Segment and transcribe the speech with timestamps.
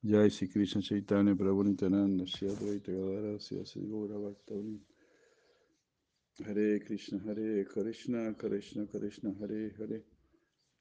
[0.00, 4.78] Jai Sri Krishna Chaitanya Prabhu Nityananda Shri Advaita Gadara Shri Gaura Bhaktavin
[6.46, 10.02] Hare Krishna Hare Krishna Krishna Krishna Hare Hare.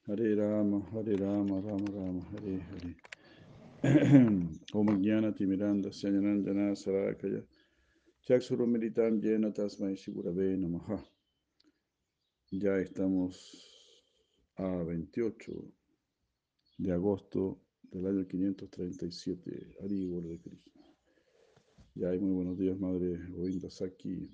[0.06, 2.96] Hare Rama Hare Rama Rama Rama Hare Hare.
[4.76, 7.42] Om Jnana Timiranda Sanyanandana Sarakaya
[8.30, 11.04] Chakshuru Militam Jena Tasmai Shigurave Namaha.
[12.52, 13.64] Ya estamos
[14.58, 15.74] a 28
[16.78, 20.82] de agosto del año 537, Ari de Krishna.
[21.96, 24.30] Ya hay muy buenos días, Madre Govinda Saki.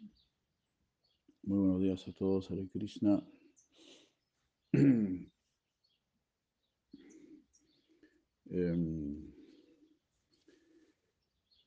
[1.44, 3.22] Muy buenos días a todos, Hare Krishna.
[4.74, 5.28] um,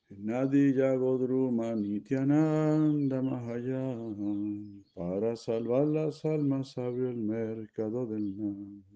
[0.09, 8.96] Nadi Yagodruma Nityananda Mahayan para salvar las almas abrió el mercado del Nam.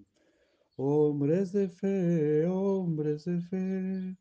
[0.82, 4.16] Hombres de fe, hombres de fe,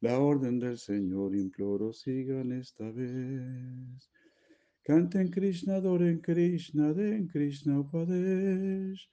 [0.00, 4.08] la orden del Señor imploro sigan esta vez.
[4.84, 9.08] Canten Krishna, adoren Krishna, den Krishna Upadesh.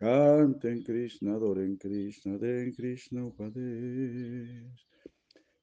[0.00, 4.84] Canten Krishna, adoren Krishna, den Krishna Upadesh.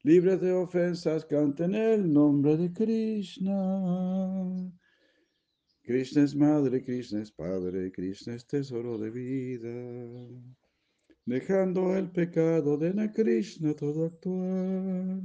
[0.05, 3.59] Libres de ofensas, canten el nombre de Krishna.
[5.83, 10.68] Krishna es madre, Krishna es padre, Krishna es tesoro de vida.
[11.29, 15.21] Dejando el pecado, den a Krishna todo actuar.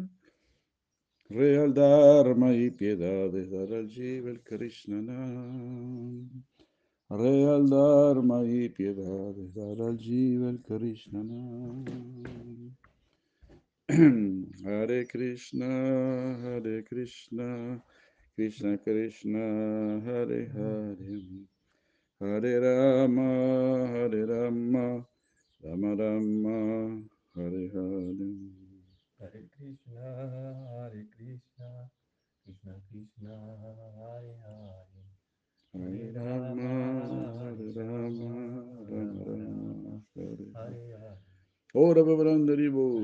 [1.30, 6.28] Real Dharma y piedades dar al el Krishna Nam.
[7.08, 12.76] Real Dharma y piedades dar al Jiva el Krishna Nam.
[14.62, 17.82] Hare Krishna, Hare Krishna,
[18.36, 21.46] Krishna Krishna, Hare Hare,
[22.20, 25.06] Hare Rama, Hare Rama,
[25.64, 27.02] Rama Rama,
[27.34, 28.12] Hare Hare.
[29.18, 30.04] Hare Krishna,
[30.76, 31.90] Hare Krishna,
[32.44, 33.34] Krishna Krishna,
[33.96, 35.04] Hare Hare.
[35.72, 36.68] Hare Rama,
[37.38, 38.32] Hare Rama,
[38.90, 41.18] Rama Rama, Hare Hare.
[41.72, 43.00] Ora Babarandaribo.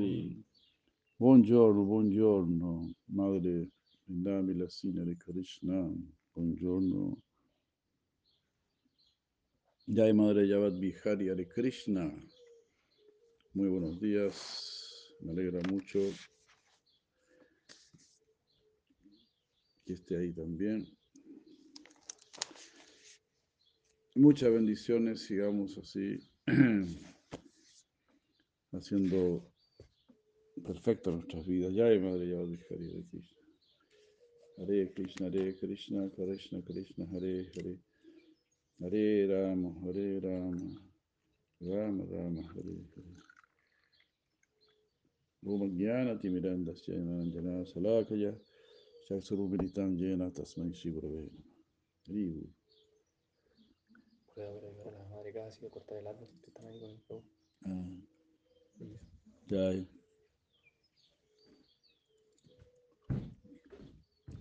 [1.15, 3.71] Buongiorno, buongiorno, Madre
[4.05, 5.91] Indami Lasina de Krishna.
[6.31, 7.23] Buongiorno.
[9.85, 12.13] Jai Madre Yavad Bihari Hare Krishna.
[13.53, 15.13] Muy buenos días.
[15.19, 15.99] Me alegra mucho
[19.83, 20.87] que esté ahí también.
[24.15, 26.17] Muchas bendiciones, sigamos así,
[28.71, 29.51] haciendo
[30.63, 31.73] perfectas nuestras vidas.
[31.75, 33.03] Jai Madre Yavad Bihari
[34.59, 34.93] Hare Krishna.
[34.93, 37.77] Hare Krishna, Hare Krishna, Krishna Krishna, Hare Hare.
[38.79, 40.81] Hare Rama, Hare Rama,
[41.59, 43.30] Rama Rama, Hare Hare.
[45.43, 46.73] Om Jnana Timiranda
[47.33, 48.35] Jana Salakaya
[49.09, 51.29] Chaksurubhiritam Jena Tasmai Shivrave.
[52.07, 52.45] Hare
[54.35, 56.79] Puede haber ayudado a la madre que ha sido cortar el árbol, si están ahí
[56.79, 57.23] con el fuego.
[59.49, 59.87] Jai.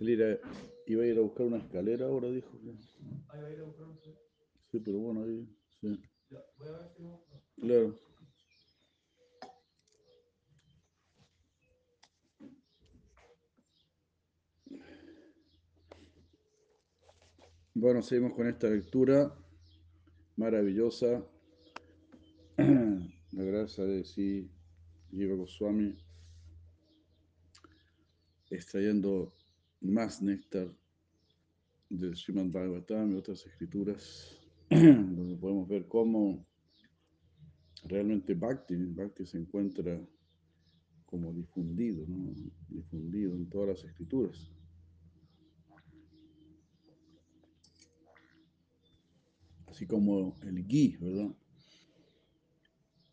[0.01, 0.39] Él ira-
[0.87, 2.51] iba a ir a buscar una escalera ahora, dijo.
[2.53, 2.71] que-
[3.31, 3.99] Ahí va a ir a buscar un
[4.71, 5.49] Sí, pero bueno, ahí,
[5.81, 6.01] sí.
[6.31, 7.21] Ya, voy a ver si no.
[7.57, 8.10] Claro.
[17.75, 19.33] Bueno, seguimos con esta lectura
[20.35, 21.25] maravillosa.
[22.57, 24.51] La gracia de sí,
[25.13, 25.97] Jiva Goswami,
[28.51, 29.33] extrayendo
[29.83, 30.69] más néctar
[31.89, 34.37] del Srimad Bhagavatam y otras escrituras,
[34.69, 36.45] donde podemos ver cómo
[37.85, 40.05] realmente Bhakti, Bhakti se encuentra
[41.07, 42.35] como difundido, ¿no?
[42.69, 44.51] difundido en todas las escrituras.
[49.71, 51.31] Así como el ghee, ¿verdad?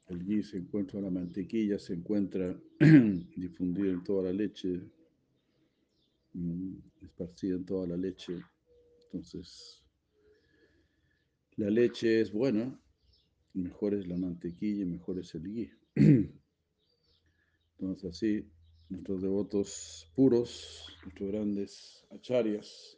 [0.07, 4.81] El ghee se encuentra en la mantequilla, se encuentra difundido en toda la leche,
[6.33, 6.73] mm,
[7.03, 8.41] esparcida en toda la leche.
[9.03, 9.83] Entonces,
[11.57, 12.81] la leche es buena,
[13.53, 15.71] mejor es la mantequilla mejor es el ghee.
[17.77, 18.49] Entonces, así,
[18.89, 22.97] nuestros devotos puros, nuestros grandes acharyas,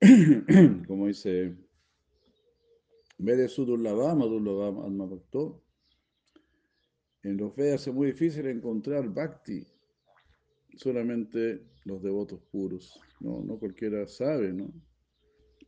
[0.88, 1.54] como dice
[3.24, 5.62] Vede Sudurlavam, Adurlavam Alma Bhakto,
[7.22, 9.64] en los Vedas es muy difícil encontrar Bhakti,
[10.76, 14.72] solamente los devotos puros, no, no cualquiera sabe, ¿no?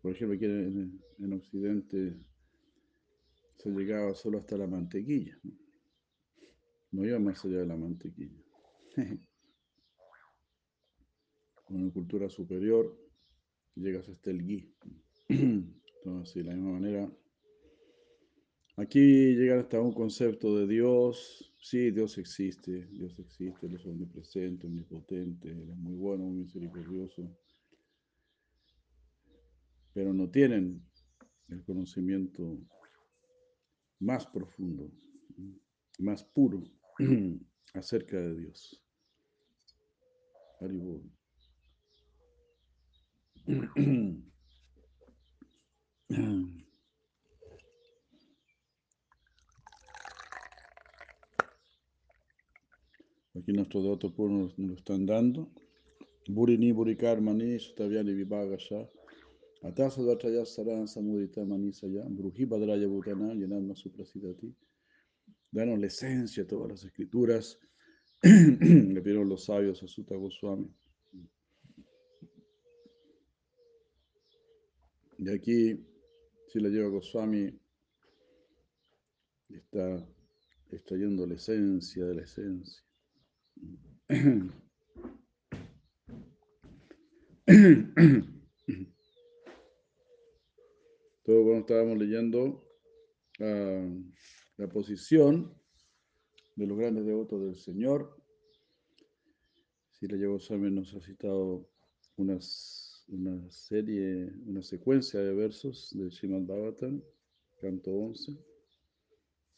[0.03, 2.17] Por ejemplo, aquí en, en Occidente
[3.57, 5.53] se llegaba solo hasta la mantequilla, ¿no?
[6.91, 8.43] no iba más allá de la mantequilla.
[11.65, 12.99] Con una cultura superior
[13.77, 14.75] llegas hasta el gui.
[15.29, 17.11] Entonces, de la misma manera,
[18.77, 21.53] aquí llegar hasta un concepto de Dios.
[21.59, 27.31] Sí, Dios existe, Dios existe, Él es omnipresente, omnipotente, es muy bueno, muy misericordioso.
[29.93, 30.83] Pero no tienen
[31.49, 32.59] el conocimiento
[34.01, 34.91] más profundo,
[35.99, 36.63] más puro
[37.75, 38.81] acerca de Dios.
[53.37, 55.51] Aquí nuestros datos puros nos lo están dando.
[56.29, 58.89] Burini Burikarmani Sutavyani Vipagasha.
[59.63, 62.05] Atasa Dvatraya Saran Samudita Manisaya.
[62.09, 64.55] Bruji Padraya Bhutana Yanama Suprasidati.
[65.51, 67.59] Danos la esencia de todas las escrituras.
[68.23, 70.73] Le pidieron los sabios a Sutta Goswami.
[75.19, 75.85] Y aquí,
[76.49, 77.53] si la lleva Goswami,
[79.49, 80.07] está
[80.71, 82.85] extrayendo la esencia de la esencia.
[91.25, 92.67] Todo bueno, estábamos leyendo
[93.41, 93.89] ah,
[94.57, 95.55] la posición
[96.57, 98.17] de los grandes devotos del Señor.
[99.91, 101.69] Si la llevo Goswami nos ha citado
[102.17, 107.03] unas, una serie, una secuencia de versos del Srimad Bhagavatam,
[107.61, 108.39] canto 11,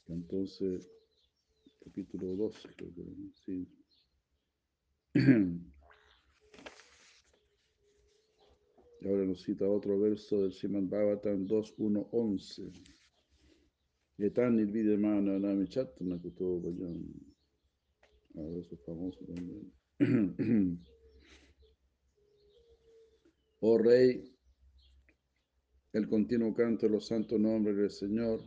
[0.07, 0.81] canto 11,
[1.85, 3.03] capítulo 12, creo que
[3.45, 3.69] sí.
[9.01, 12.73] Y ahora nos cita otro verso del Srimad Bhagavatam 2.1.11.
[14.19, 17.05] Yetan nirvidemana nami chatna kuto vayan.
[18.37, 19.73] A ver, eso es famoso también.
[23.61, 24.37] Oh Rey,
[25.95, 28.41] el continuo canto de los santos nombres del Señor,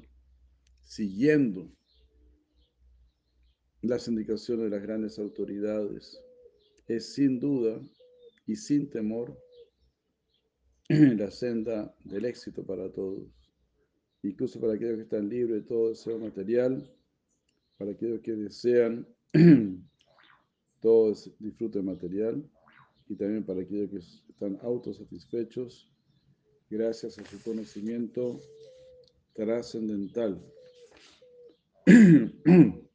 [0.82, 1.68] siguiendo
[3.82, 6.22] las indicaciones de las grandes autoridades,
[6.90, 7.80] es sin duda
[8.48, 9.38] y sin temor
[10.90, 13.30] la senda del éxito para todos,
[14.24, 16.92] incluso para aquellos que están libres de todo deseo material,
[17.78, 19.08] para aquellos que desean
[20.82, 22.44] todo disfrute material
[23.08, 23.98] y también para aquellos que
[24.32, 25.92] están autosatisfechos
[26.72, 28.40] gracias a su conocimiento
[29.34, 30.44] trascendental.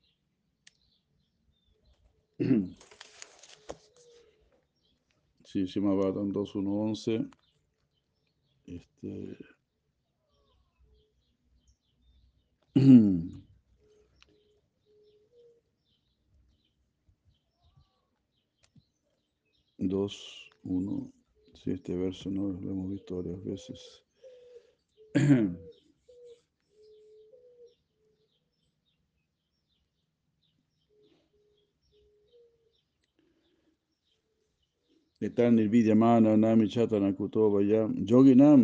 [5.55, 7.31] Sí, Bhagavatam 2.1.11.
[8.67, 9.39] Este.
[19.79, 21.13] Dos, uno,
[21.53, 24.03] sí, este verso no lo hemos visto varias veces.
[35.25, 38.63] Etan nirvidyamana nami chatana kuto vayam yoginam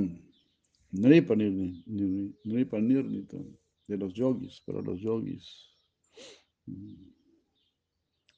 [0.93, 1.35] nripa
[2.89, 3.47] nirnitam
[3.89, 5.47] de los yogis para los yogis.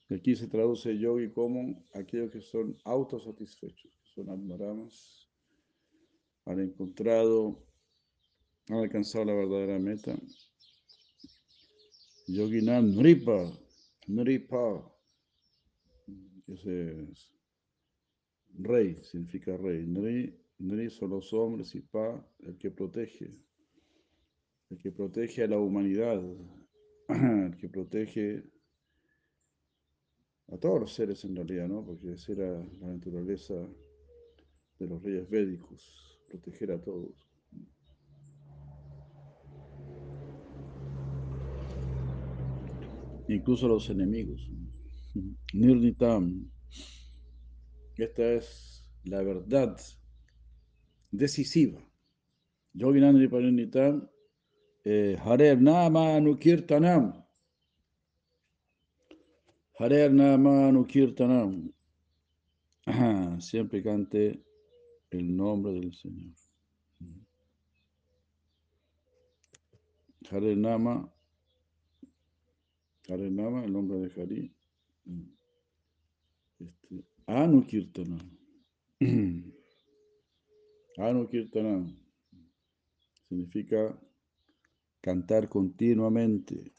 [0.09, 5.29] Aquí se traduce yogi como aquellos que son autosatisfechos, que son admaramas,
[6.47, 7.67] han encontrado,
[8.69, 10.15] han alcanzado la verdadera meta.
[12.29, 13.51] Yoginam nripa,
[14.07, 14.65] nripa,
[16.47, 17.42] ese es
[18.59, 19.87] Rey significa rey.
[19.87, 23.31] Nri, Nri son los hombres y Pa el que protege.
[24.71, 26.23] El que protege a la humanidad.
[27.09, 28.43] El que protege
[30.49, 31.85] a todos los seres en realidad, ¿no?
[31.85, 33.55] Porque esa era la naturaleza
[34.79, 37.29] de los reyes védicos, proteger a todos.
[43.29, 44.51] Incluso a los enemigos.
[45.53, 46.51] Nirnitam.
[47.97, 49.79] Esta es la verdad
[51.11, 51.81] decisiva.
[52.75, 54.09] Yoginandri Parinitam,
[54.85, 57.25] eh, Harer Nama Anukirtanam.
[59.79, 61.73] Harer Nama Anukirtanam.
[63.41, 64.43] Siempre cante
[65.11, 66.33] el nombre del Señor.
[70.31, 71.13] Hare Nama,
[73.07, 74.55] Hare Nama, el nombre de Hari.
[76.59, 78.19] Este, Anukirtana.
[80.99, 81.87] Anukirtana
[83.29, 83.99] significa
[85.03, 86.73] cantar continuamente.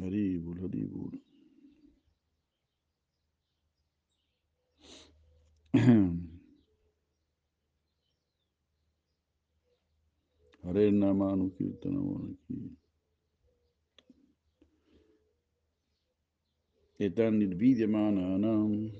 [0.00, 1.20] Haribul, Haribul.
[10.64, 12.36] Hare Namanu Kirtanamana
[17.02, 18.92] Etan Nirvidyamananam.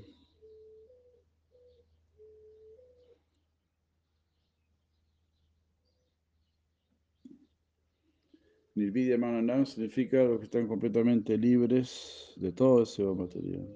[8.74, 13.68] Nirvidyamananam significa los que están completamente libres de todo deseo material.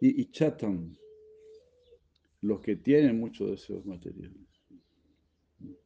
[0.00, 0.94] Y Ichatam,
[2.42, 4.36] los que tienen muchos deseos materiales.
[5.60, 5.82] Entonces,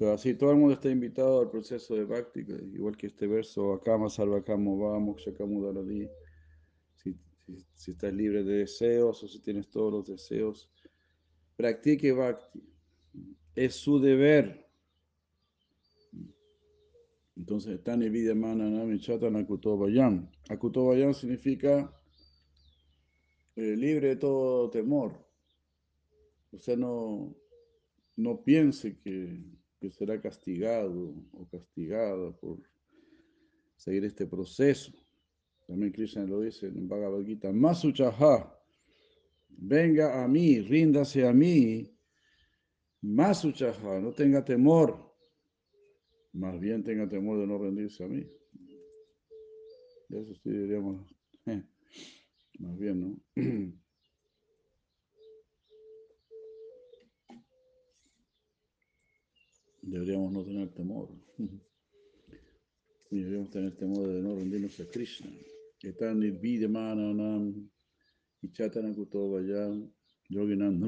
[0.00, 2.40] así todo el mundo está invitado al proceso de Bhakti,
[2.72, 6.08] igual que este verso, Akama Sarvakamo vamos, Shakamudaradi.
[6.94, 7.16] Si,
[7.74, 10.70] si, estás libre de deseos o si tienes todos los deseos,
[11.56, 12.62] practique Bhakti.
[13.54, 14.68] Es su deber.
[17.36, 20.30] Entonces, Tani Vidyamana Nami Chatan Akutobayam.
[20.48, 21.92] Akutobayam significa
[23.56, 25.26] eh, libre de todo temor.
[26.52, 27.34] O sea, no,
[28.16, 32.58] no piense que, que será castigado o castigada por
[33.76, 34.92] seguir este proceso.
[35.66, 38.58] También Krishna lo dice en Bhagavad Gita, Masuchaha,
[39.48, 41.94] venga a mí, ríndase a mí,
[43.02, 45.14] Masuchaha, no tenga temor,
[46.32, 48.26] más bien tenga temor de no rendirse a mí.
[50.08, 51.06] Eso sí diríamos,
[52.58, 53.16] más bien, ¿no?
[59.90, 61.08] Deberíamos no tener temor.
[63.10, 65.30] Deberíamos tener temor de no rendirnos a Krishna.
[65.82, 66.20] Etan
[68.94, 69.90] kutovayam
[70.28, 70.82] yoginam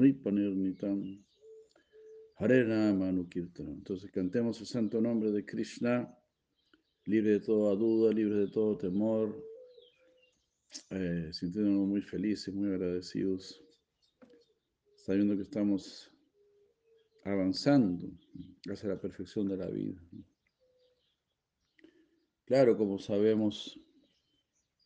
[2.35, 2.59] hare.
[3.57, 6.15] Entonces cantemos el santo nombre de Krishna,
[7.05, 9.35] libre de toda duda, libre de todo temor,
[10.91, 13.63] eh, sintiéndonos muy felices, muy agradecidos,
[14.95, 16.11] sabiendo que estamos
[17.23, 18.07] avanzando
[18.69, 20.01] hacia la perfección de la vida.
[22.45, 23.79] Claro, como sabemos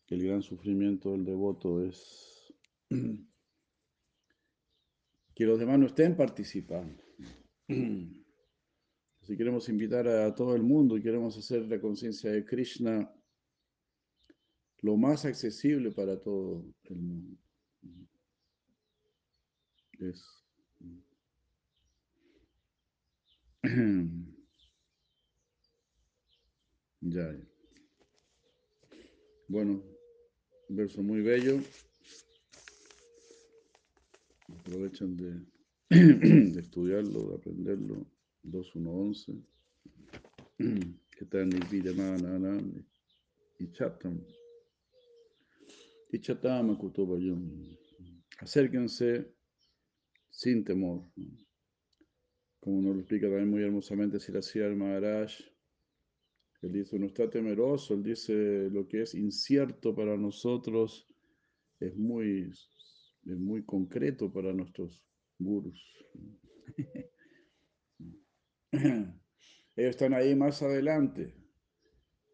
[0.07, 2.53] el gran sufrimiento del devoto es
[5.35, 7.03] que los demás no estén participando.
[9.21, 13.11] Si queremos invitar a todo el mundo y queremos hacer la conciencia de Krishna
[14.81, 17.35] lo más accesible para todo el mundo.
[19.97, 20.44] Es
[27.01, 27.35] ya.
[29.47, 29.83] Bueno,
[30.69, 31.59] verso muy bello.
[34.59, 35.17] Aprovechen
[35.87, 38.05] de, estudiarlo, de aprenderlo.
[38.43, 39.43] 2.1.11.
[41.17, 42.61] Que tal Nirvidamana
[43.57, 44.21] y Chatam.
[46.11, 46.77] Y Chatam
[48.39, 49.33] Acérquense
[50.29, 51.09] sin temor.
[52.65, 55.31] Como nos lo explica también muy hermosamente Siracía Maharaj.
[56.63, 61.07] Él dice, no está temeroso, él dice, lo que es incierto para nosotros
[61.79, 62.49] es muy,
[63.27, 65.05] es muy concreto para nuestros
[65.37, 65.79] gurus.
[68.71, 69.11] Ellos
[69.75, 71.35] están ahí más adelante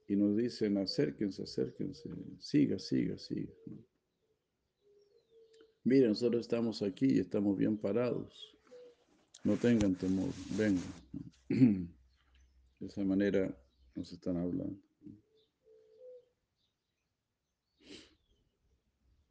[0.07, 2.09] y nos dicen, acérquense, acérquense,
[2.39, 3.51] siga, siga, siga.
[5.83, 8.60] Miren, nosotros estamos aquí y estamos bien parados.
[9.43, 10.83] No tengan temor, vengan.
[12.79, 13.55] De esa manera
[13.95, 14.79] nos están hablando.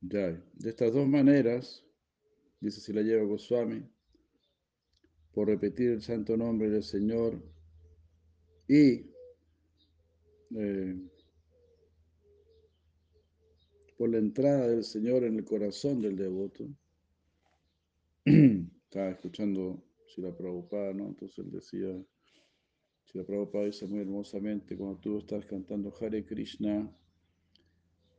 [0.02, 1.84] Ya, de estas dos maneras,
[2.60, 3.82] dice si la lleva Goswami,
[5.32, 7.42] por repetir el santo nombre del Señor
[8.66, 9.10] y
[10.56, 10.96] eh,
[13.98, 16.66] por la entrada del Señor en el corazón del devoto.
[18.24, 21.06] Estaba escuchando si la Prabhupada, ¿no?
[21.08, 22.04] Entonces él decía,
[23.04, 26.80] si la Prabhupada dice muy hermosamente, cuando tú estás cantando Hare Krishna,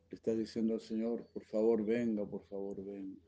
[0.09, 3.19] le estás diciendo al Señor, por favor venga, por favor venga.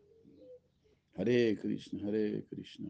[1.15, 2.89] Hare Krishna, Hare Krishna.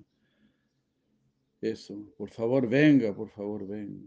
[1.61, 4.01] Eso, por favor venga, por favor venga.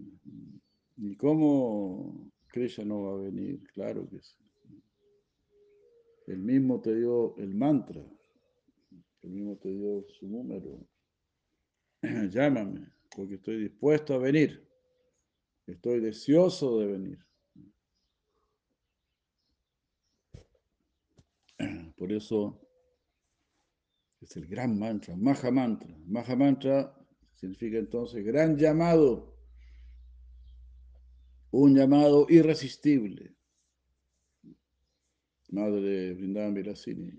[0.96, 3.62] ¿Y cómo Krishna no va a venir?
[3.72, 4.36] Claro que sí.
[6.26, 8.04] El mismo te dio el mantra,
[9.22, 10.86] el mismo te dio su número.
[12.30, 14.66] Llámame, porque estoy dispuesto a venir.
[15.66, 17.18] Estoy deseoso de venir.
[21.96, 22.60] Por eso
[24.20, 25.96] es el gran mantra, Maha Mantra.
[26.06, 26.94] Maha Mantra
[27.34, 29.34] significa entonces gran llamado.
[31.52, 33.34] un llamado irresistible.
[35.50, 37.18] Madre Vrindavan Vilasini.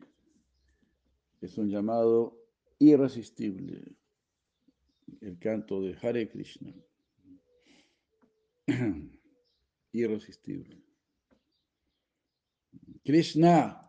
[1.42, 2.38] Es un llamado
[2.78, 3.96] irresistible.
[5.22, 6.74] El canto de Hare Krishna.
[9.92, 10.84] irresistible.
[13.04, 13.84] Krishna.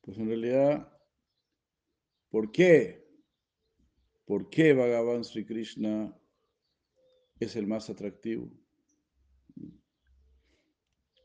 [0.00, 0.90] Pues en realidad,
[2.30, 3.06] ¿por qué?
[4.24, 6.14] ¿Por qué Bhagavan Sri Krishna
[7.40, 8.50] es el más atractivo?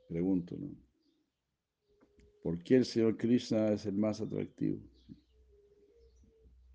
[0.07, 0.75] Pregunto, ¿no?
[2.41, 4.81] ¿Por qué el Señor Krishna es el más atractivo?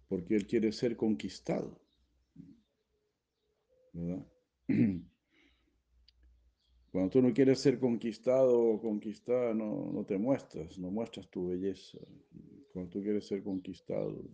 [0.09, 1.79] Porque Él quiere ser conquistado.
[6.91, 11.99] Cuando tú no quieres ser conquistado o conquistada, no, te muestras, no muestras tu belleza.
[12.73, 14.25] Cuando tú quieres ser conquistado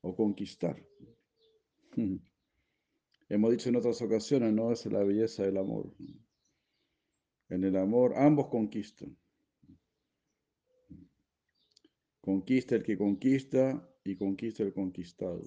[0.00, 0.82] o conquistar.
[3.28, 5.94] Hemos dicho en otras ocasiones, no es la belleza del amor.
[7.48, 9.16] En el amor ambos conquistan.
[12.20, 15.42] Conquista el que conquista y conquista el conquistado.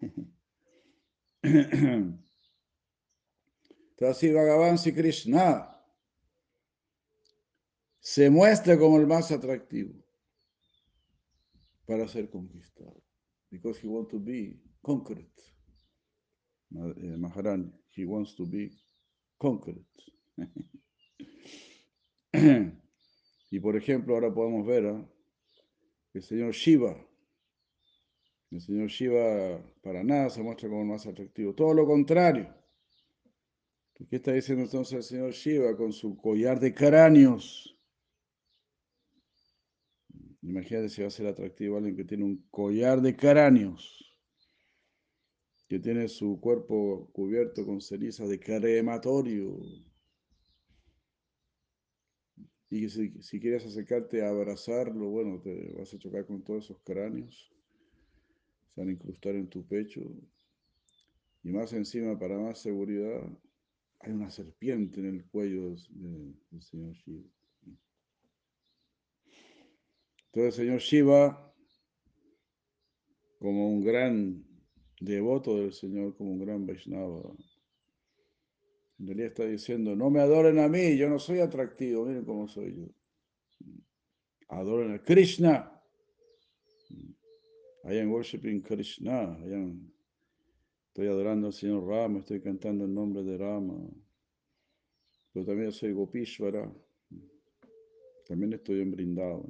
[3.98, 5.72] Entonces, Bhagavan Krishna
[7.98, 9.94] se muestra como el más atractivo
[11.86, 13.02] para ser conquistado.
[13.50, 15.30] Because he wants to be conquered.
[16.72, 18.70] Eh, Maharani, he wants to be
[19.38, 19.86] conquered.
[23.50, 25.04] y por ejemplo, ahora podemos ver ¿eh?
[26.12, 26.94] el señor Shiva.
[28.50, 32.65] El señor Shiva para nada se muestra como el más atractivo, todo lo contrario.
[34.04, 37.74] ¿Qué está diciendo entonces el señor Shiva con su collar de cráneos?
[40.42, 44.14] Imagínate si va a ser atractivo alguien que tiene un collar de cráneos,
[45.66, 49.58] que tiene su cuerpo cubierto con ceniza de crematorio,
[52.68, 52.88] y que
[53.22, 57.50] si, quieres acercarte a abrazarlo, bueno, te vas a chocar con todos esos cráneos,
[58.74, 60.02] se van a incrustar en tu pecho.
[61.42, 63.22] Y más encima, para más seguridad,
[64.00, 67.28] hay una serpiente en el cuello del señor Shiva.
[70.26, 71.54] Entonces el señor Shiva,
[73.38, 74.44] como un gran
[75.00, 77.34] devoto del Señor, como un gran Vaishnava,
[78.98, 82.48] en realidad está diciendo, no me adoren a mí, yo no soy atractivo, miren cómo
[82.48, 82.88] soy yo.
[84.48, 85.72] Adoren a Krishna.
[87.84, 89.38] I am worshiping Krishna.
[90.96, 93.86] Estoy adorando al Señor Rama, estoy cantando el nombre de Rama.
[95.30, 96.72] Pero también soy Gopishvara.
[98.26, 99.46] También estoy en brindado.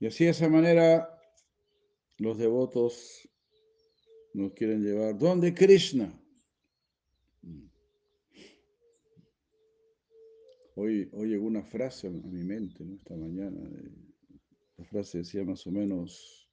[0.00, 1.18] Y así de esa manera
[2.18, 3.26] los devotos
[4.34, 5.16] nos quieren llevar.
[5.16, 6.12] ¿Dónde Krishna?
[10.74, 13.62] Hoy, hoy llegó una frase a mi mente, esta mañana.
[14.76, 16.50] La frase decía más o menos,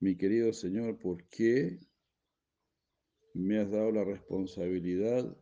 [0.00, 1.78] mi querido Señor, ¿por qué
[3.34, 5.36] me has dado la responsabilidad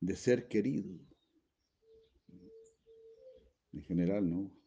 [0.00, 0.98] de ser querido?
[3.72, 4.60] En general, ¿no?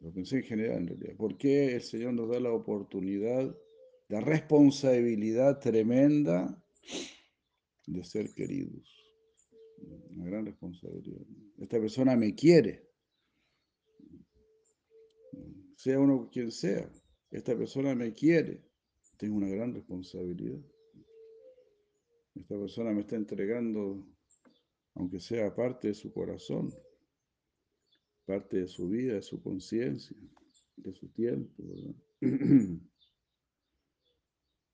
[0.00, 3.54] lo pensé en general en realidad, ¿por qué el Señor nos da la oportunidad,
[4.08, 6.60] la responsabilidad tremenda
[7.86, 8.96] de ser queridos?
[10.10, 11.22] Una gran responsabilidad.
[11.58, 12.89] Esta persona me quiere,
[15.80, 16.92] sea uno quien sea,
[17.30, 18.62] esta persona me quiere,
[19.16, 20.60] tengo una gran responsabilidad.
[22.34, 24.06] Esta persona me está entregando,
[24.94, 26.70] aunque sea parte de su corazón,
[28.26, 30.14] parte de su vida, de su conciencia,
[30.76, 31.64] de su tiempo.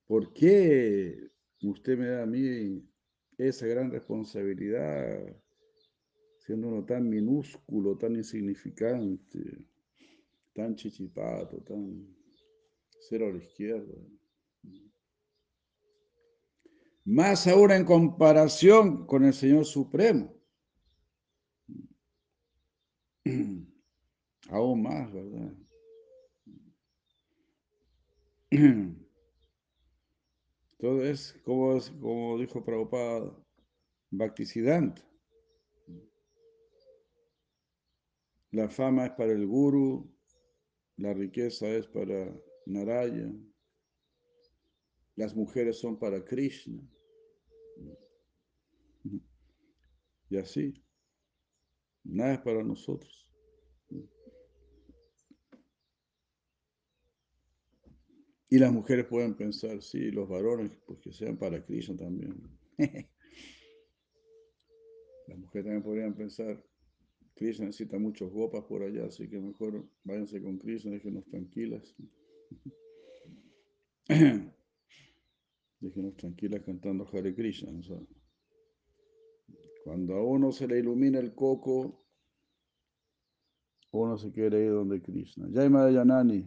[0.09, 1.31] ¿Por qué
[1.63, 2.85] usted me da a mí
[3.39, 5.41] esa gran responsabilidad,
[6.41, 9.69] siendo uno tan minúsculo, tan insignificante,
[10.57, 12.17] tan chichipato, tan
[13.09, 13.95] cero a la izquierda?
[17.05, 20.35] Más ahora en comparación con el Señor Supremo.
[24.49, 25.53] Aún más, ¿verdad?
[30.79, 33.37] Todo es como, como dijo Prabhupada,
[34.11, 35.03] Bhaktisiddhanta.
[38.53, 40.16] La fama es para el guru,
[40.97, 42.35] la riqueza es para
[42.67, 43.33] Naraya,
[45.17, 46.83] las mujeres son para Krishna.
[50.29, 50.83] Y así.
[52.05, 53.27] Nada es para nosotros.
[58.49, 62.41] Y las mujeres pueden pensar, sí, los varones, pues que sean para Krishna también.
[65.27, 66.65] las mujeres también podrían pensar,
[67.37, 71.95] Krishna necesita muchos gopas por allá, así que mejor váyanse con Krishna, déjenos tranquilas.
[75.81, 77.71] déjenos tranquilas cantando Hare Krishna.
[79.85, 82.07] cuando a uno se le ilumina el coco,
[83.93, 85.47] uno se quiere ir donde Krishna.
[85.53, 86.43] Jai Madayanani,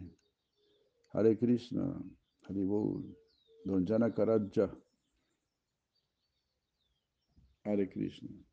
[1.12, 2.02] Hare Krishna,
[2.42, 3.16] Hare Bol,
[3.64, 4.76] Don Jana Karaja,
[7.64, 8.49] Hare Krishna.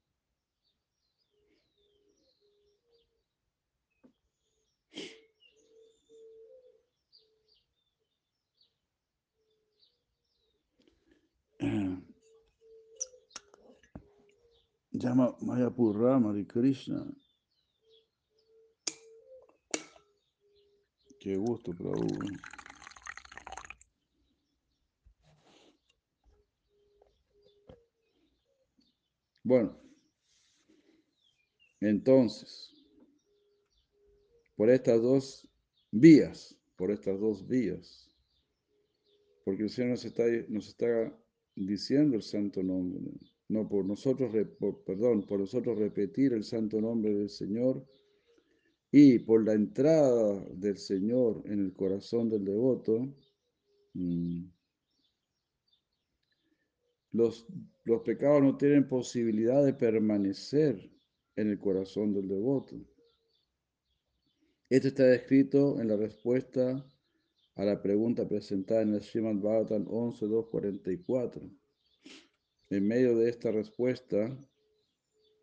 [15.00, 17.06] Llama Mayapurra, Hare Krishna.
[21.20, 22.08] Qué gusto, Prabhu.
[29.44, 29.78] Bueno,
[31.80, 32.74] entonces,
[34.56, 35.48] por estas dos
[35.92, 38.10] vías, por estas dos vías,
[39.46, 41.16] porque el Señor nos está, nos está
[41.56, 43.00] diciendo el santo nombre,
[43.50, 44.32] no por nosotros,
[44.86, 47.86] perdón, por nosotros repetir el santo nombre del Señor
[48.92, 53.14] y por la entrada del Señor en el corazón del devoto,
[53.94, 54.46] mm,
[57.12, 57.48] los,
[57.86, 60.92] los pecados no tienen posibilidad de permanecer
[61.36, 62.76] en el corazón del devoto.
[64.70, 66.86] Esto está descrito en la respuesta
[67.56, 71.57] a la pregunta presentada en el Srimad Bhagavatam 11.2.44.
[72.70, 74.38] En medio de esta respuesta,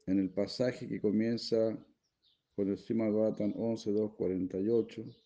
[0.06, 1.74] en el pasaje que comienza
[2.54, 5.16] con el Srimad Bhagavatam 11.2.48,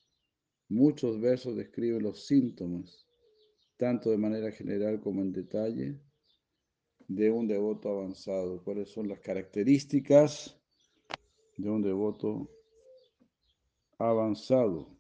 [0.69, 3.05] muchos versos describen los síntomas,
[3.77, 6.01] tanto de manera general como en detalle,
[7.09, 10.57] de un devoto avanzado, cuáles son las características
[11.57, 12.49] de un devoto
[13.99, 14.97] avanzado.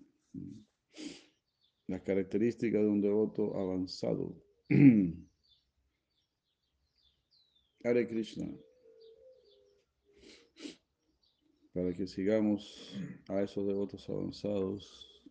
[1.87, 4.34] Las características de un devoto avanzado.
[7.88, 8.46] Hare Krishna.
[11.72, 12.94] Para que sigamos
[13.29, 15.24] a esos devotos avanzados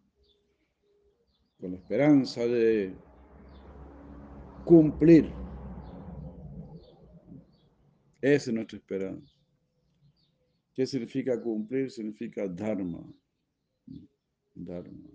[1.59, 2.95] con la esperanza de
[4.65, 5.31] cumplir
[8.21, 9.35] esa es nuestra esperanza.
[10.73, 11.91] ¿Qué significa cumplir?
[11.91, 13.03] Significa dharma.
[14.55, 15.09] Dharma.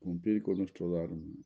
[0.00, 1.44] Cumplir con nuestro dharma.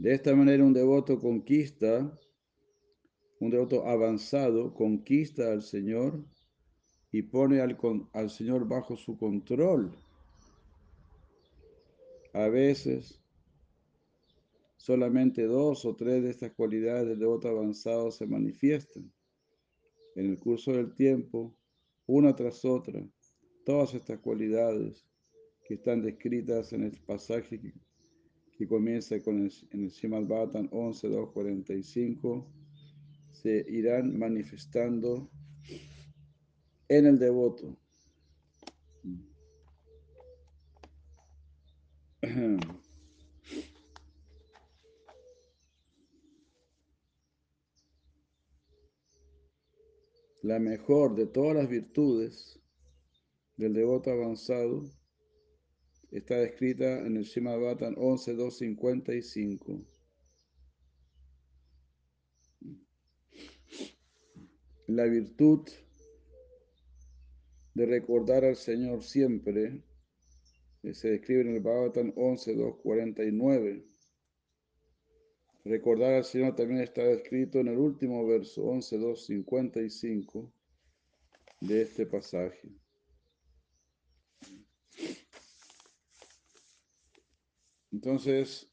[0.00, 2.10] De esta manera un devoto conquista,
[3.38, 6.24] un devoto avanzado conquista al Señor
[7.12, 9.94] y pone al, Señor bajo su control.
[12.32, 13.20] A veces
[14.78, 19.12] solamente dos o tres de estas cualidades del devoto avanzado se manifiestan.
[20.14, 21.54] En el curso del tiempo,
[22.06, 23.06] una tras otra,
[23.66, 25.06] todas estas cualidades
[25.62, 27.60] que están descritas en el pasaje
[28.60, 30.30] que, comienza con el, en el Srimad
[30.70, 32.46] 11, 2, 45,
[33.32, 35.30] se irán manifestando
[36.86, 37.78] en el devoto.
[50.42, 52.60] la mejor de todas las virtudes
[53.56, 54.84] del devoto avanzado
[56.10, 59.86] está descrita en el Shima 11.255.
[64.88, 65.68] La virtud
[67.74, 69.84] de recordar al Señor siempre
[70.82, 73.84] eh, se describe en el Bhagavatam 11.249.
[75.64, 80.50] Recordar al Señor también está escrito en el último verso 11.255
[81.60, 82.79] de este pasaje.
[88.02, 88.66] Entonces,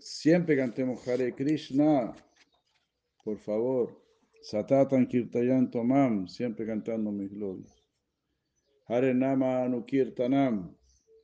[0.00, 2.12] siempre cantemos Hare Krishna,
[3.22, 3.96] por favor.
[4.42, 7.80] Satatan Kirtayan Tomam, siempre cantando mis glorias.
[8.88, 10.76] Hare Nama Anukirtanam,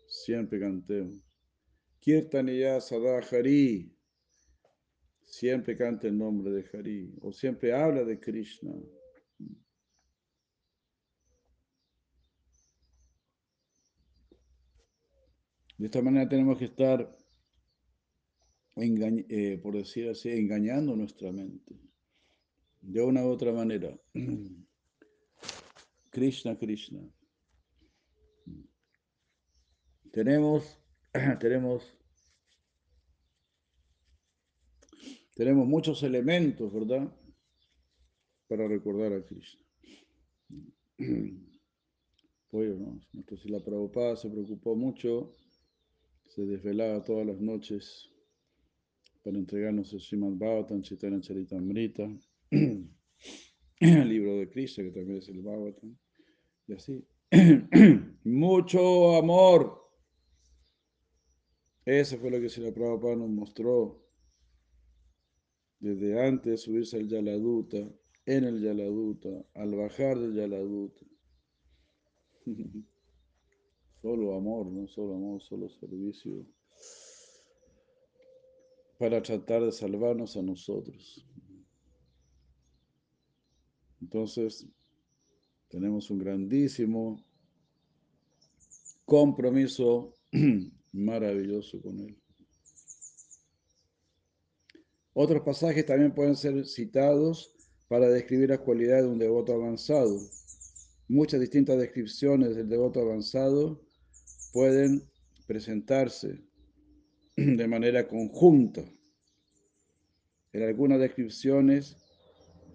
[0.07, 1.19] siempre cantemos.
[1.99, 3.93] Kirtaniya Sadahari,
[5.25, 8.73] siempre canta el nombre de Hari o siempre habla de Krishna.
[15.79, 17.17] De esta manera tenemos que estar,
[18.77, 21.79] eh, por decir así, engañando nuestra mente.
[22.81, 23.99] De una u otra manera.
[26.11, 27.01] Krishna, Krishna.
[30.13, 30.79] Tenemos,
[31.41, 31.95] tenemos,
[35.35, 37.15] tenemos muchos elementos, ¿verdad?
[38.49, 39.63] Para recordar a Krishna.
[42.49, 43.01] Pues, ¿no?
[43.13, 45.33] Entonces la Prabhupada se preocupó mucho,
[46.37, 48.11] se desvelaba todas las noches
[49.25, 52.15] para entregarnos el Srimad Bhagavatam, Chaitanya Charitamrita,
[52.51, 52.89] el
[53.81, 55.97] libro de Krishna, que también es el Bhagavatam,
[56.69, 57.03] y así.
[58.25, 59.81] Mucho amor.
[61.87, 64.07] Eso fue lo que la Prabhupada nos mostró
[65.79, 67.79] desde antes de subirse al Yaladuta,
[68.27, 71.07] en el Yaladuta, al bajar del Yaladuta.
[74.07, 76.47] Solo amor, no solo amor, solo servicio
[79.01, 81.27] para tratar de salvarnos a nosotros.
[84.01, 84.65] Entonces,
[85.67, 87.21] tenemos un grandísimo
[89.05, 90.15] compromiso
[90.93, 92.17] maravilloso con Él.
[95.15, 97.53] Otros pasajes también pueden ser citados
[97.89, 100.17] para describir las cualidades de un devoto avanzado.
[101.09, 103.85] Muchas distintas descripciones del devoto avanzado
[104.53, 105.03] pueden
[105.47, 106.41] presentarse
[107.37, 108.83] de manera conjunta.
[110.53, 111.97] En algunas descripciones,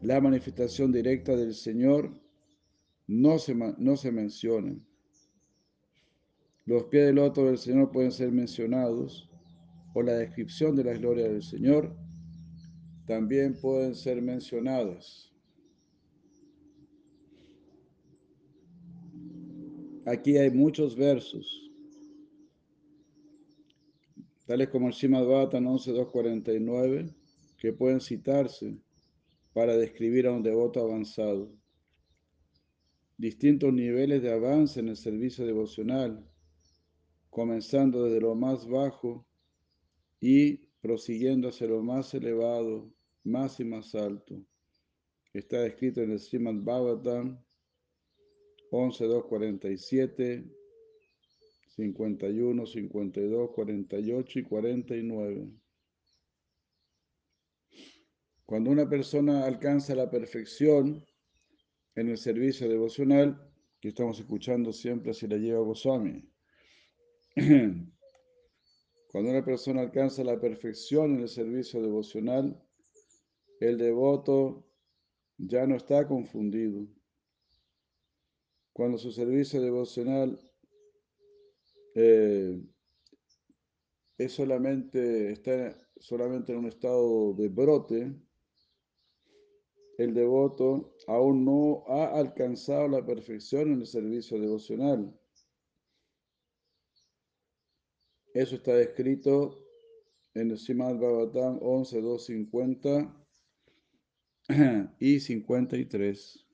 [0.02, 2.12] la manifestación directa del Señor
[3.08, 4.76] no se, no se menciona.
[6.66, 9.30] Los pies del loto del Señor pueden ser mencionados,
[9.94, 11.96] o la descripción de la gloria del Señor
[13.06, 15.31] también pueden ser mencionadas.
[20.06, 21.72] Aquí hay muchos versos
[24.52, 27.14] tales como el Shimad Bhattan 11.249,
[27.58, 28.76] que pueden citarse
[29.54, 31.54] para describir a un devoto avanzado.
[33.18, 36.28] Distintos niveles de avance en el servicio devocional,
[37.30, 39.26] comenzando desde lo más bajo
[40.20, 42.92] y prosiguiendo hacia lo más elevado,
[43.24, 44.44] más y más alto.
[45.32, 47.42] Está escrito en el Srimad Bhagavatam
[48.72, 50.62] 11.247
[51.76, 55.52] 51, 52, 48 y 49.
[58.46, 61.06] Cuando una persona alcanza la perfección
[61.96, 66.30] en el servicio devocional, que estamos escuchando siempre si la lleva Goswami,
[67.36, 72.62] cuando una persona alcanza la perfección en el servicio devocional,
[73.62, 74.68] el devoto
[75.38, 76.88] ya no está confundido.
[78.74, 80.40] Cuando su servicio devocional
[81.96, 82.62] eh,
[84.18, 88.16] es solamente, está solamente en un estado de brote,
[89.98, 95.16] el devoto aún no ha alcanzado la perfección en el servicio devocional.
[98.34, 99.62] Eso está descrito
[100.34, 103.28] en el Simad Bhagavatam 11, 250
[105.00, 106.51] y 53.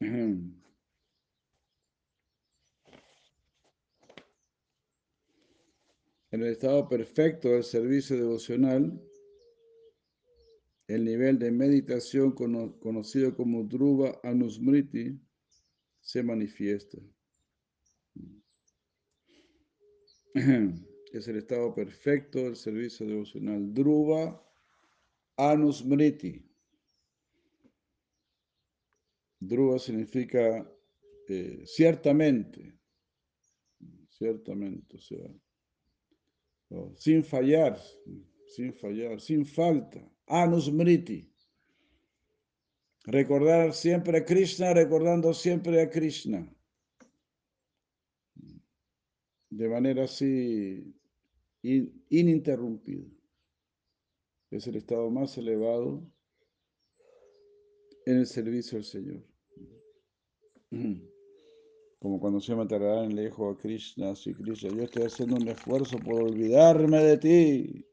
[0.00, 0.62] En
[6.30, 9.02] el estado perfecto del servicio devocional,
[10.86, 15.20] el nivel de meditación conocido como Dhruva Anusmriti
[16.00, 16.98] se manifiesta.
[21.12, 23.72] Es el estado perfecto del servicio devocional.
[23.72, 24.46] Dhruva
[25.36, 26.47] Anusmriti.
[29.40, 30.68] Dhruva significa
[31.28, 32.78] eh, ciertamente,
[34.08, 35.28] ciertamente, o sea,
[36.96, 37.78] sin fallar,
[38.46, 40.00] sin fallar, sin falta.
[40.26, 41.32] Anusmriti.
[43.04, 46.54] Recordar siempre a Krishna, recordando siempre a Krishna.
[49.50, 50.94] De manera así
[51.62, 53.06] ininterrumpida.
[54.50, 56.10] Es el estado más elevado
[58.06, 59.27] en el servicio al Señor.
[62.00, 65.98] Como cuando se Matarán le dijo a Krishna, sí, Krishna, yo estoy haciendo un esfuerzo
[65.98, 67.86] por olvidarme de ti.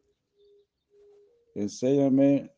[1.55, 2.51] Enséñame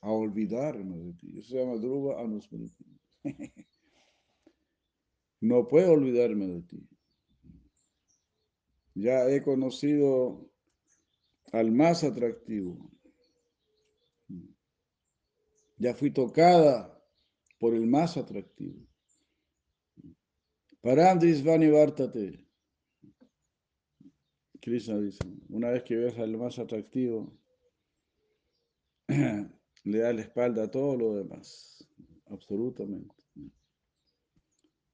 [0.00, 1.38] a olvidarme de ti.
[1.38, 2.84] Eso se llama Dhruva Anusmriti.
[5.40, 6.88] No puedo olvidarme de ti.
[8.94, 10.50] Ya he conocido
[11.52, 12.90] al más atractivo.
[15.76, 16.98] Ya fui tocada
[17.58, 18.86] por el más atractivo.
[21.70, 22.46] Vartate.
[24.60, 27.32] Krishna dice, una vez que veas al más atractivo,
[29.08, 31.88] le da la espalda a todo lo demás,
[32.26, 33.14] absolutamente.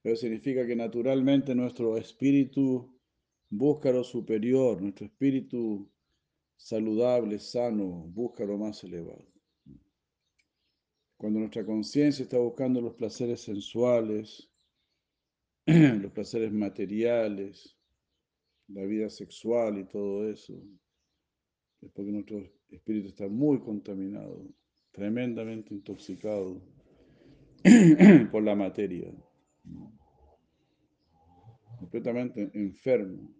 [0.03, 2.97] Pero significa que naturalmente nuestro espíritu
[3.49, 5.91] busca lo superior, nuestro espíritu
[6.57, 9.27] saludable, sano, busca lo más elevado.
[11.17, 14.50] Cuando nuestra conciencia está buscando los placeres sensuales,
[15.67, 17.77] los placeres materiales,
[18.69, 20.55] la vida sexual y todo eso,
[21.83, 24.47] es porque nuestro espíritu está muy contaminado,
[24.93, 26.63] tremendamente intoxicado
[28.33, 29.13] por la materia,
[31.79, 33.35] completamente enfermo.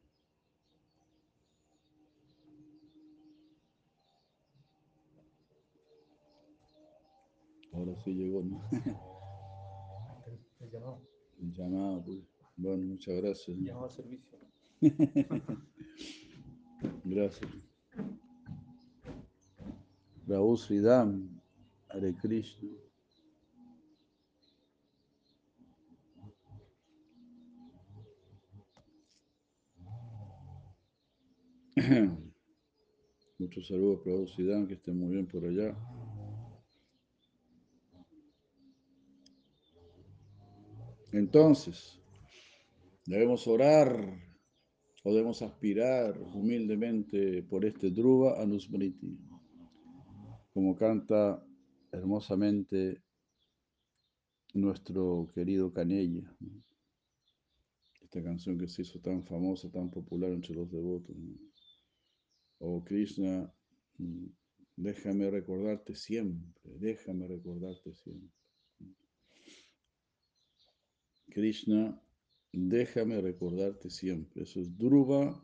[7.73, 8.61] Ahora sí llegó, ¿no?
[11.41, 12.05] El llamado.
[12.05, 12.19] Pues.
[12.57, 13.57] Bueno, muchas gracias.
[13.57, 14.39] Llamado al servicio.
[17.05, 17.51] Gracias.
[20.27, 21.41] Prabhu Sridham,
[21.89, 22.71] Hare Krishna.
[33.39, 35.75] Muchos saludos, Prabhu Sridham, que estén muy bien por allá.
[41.13, 42.01] Entonces,
[43.07, 43.97] debemos orar
[45.03, 49.19] o debemos aspirar humildemente por este Dhruva Anusmriti,
[50.53, 51.45] como canta
[51.91, 53.03] hermosamente
[54.55, 56.33] nuestro querido Canella.
[58.03, 61.17] Esta canción que se hizo tan famosa, tan popular entre los devotos.
[62.59, 63.53] Oh Krishna,
[63.99, 64.27] mm,
[64.77, 68.40] déjame recordarte siempre, déjame recordarte siempre.
[71.31, 72.01] Krishna,
[72.53, 74.43] déjame recordarte siempre.
[74.43, 75.43] Eso es Dhruva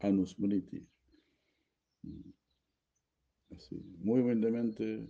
[0.00, 0.88] Anusmriti.
[3.50, 5.08] Así, muy humildemente,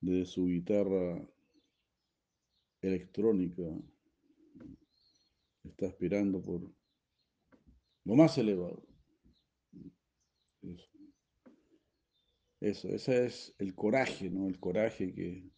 [0.00, 1.28] de su guitarra
[2.80, 3.64] electrónica,
[5.64, 6.72] está aspirando por
[8.04, 8.86] lo más elevado.
[10.62, 10.88] Eso.
[12.60, 14.48] Eso, ese es el coraje, ¿no?
[14.48, 15.48] El coraje que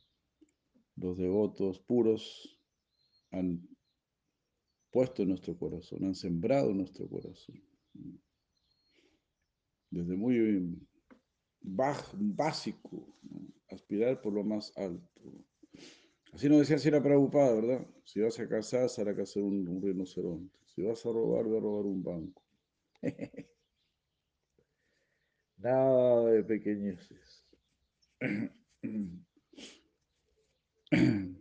[0.96, 2.59] los devotos puros
[3.30, 3.68] han
[4.90, 7.62] puesto en nuestro corazón, han sembrado en nuestro corazón.
[9.90, 10.78] Desde muy
[11.60, 13.16] baj, básico,
[13.68, 15.46] aspirar por lo más alto.
[16.32, 17.86] Así nos decía si era preocupada, ¿verdad?
[18.04, 20.58] Si vas a casar, será que hacer un, un rinoceronte.
[20.66, 22.42] Si vas a robar, voy a robar un banco.
[25.58, 27.44] Nada de pequeñeces.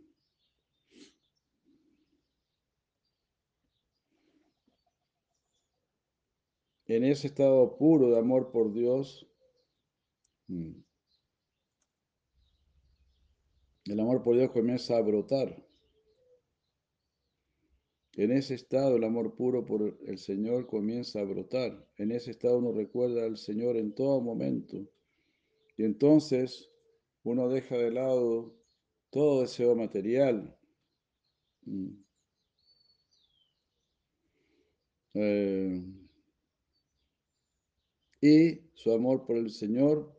[6.90, 9.24] En ese estado puro de amor por Dios,
[10.48, 10.72] mm,
[13.84, 15.64] el amor por Dios comienza a brotar.
[18.14, 21.88] En ese estado el amor puro por el Señor comienza a brotar.
[21.96, 24.84] En ese estado uno recuerda al Señor en todo momento.
[25.76, 26.72] Y entonces
[27.22, 28.52] uno deja de lado
[29.10, 30.58] todo deseo material.
[31.66, 31.90] Mm.
[35.14, 35.99] Eh,
[38.20, 40.14] y su amor por el Señor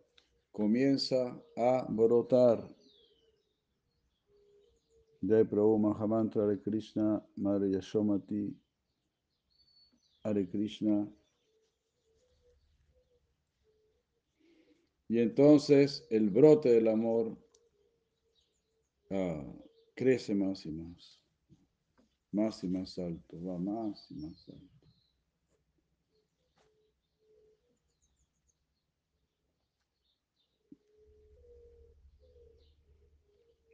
[0.51, 2.67] comienza a brotar.
[5.21, 8.55] Jai Prabhu Mahamantra Hare Krishna, Madre Yashomati,
[10.23, 11.07] Hare Krishna.
[15.07, 17.37] Y entonces el brote del amor
[19.11, 19.43] ah,
[19.93, 21.21] crece más y más,
[22.31, 24.80] más y más alto, va más y más alto.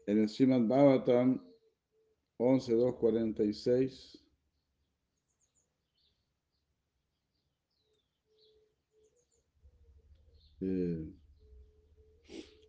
[0.08, 1.44] En el Srimad Bhagavatam
[2.40, 4.24] 11.2.46
[10.62, 11.14] eh,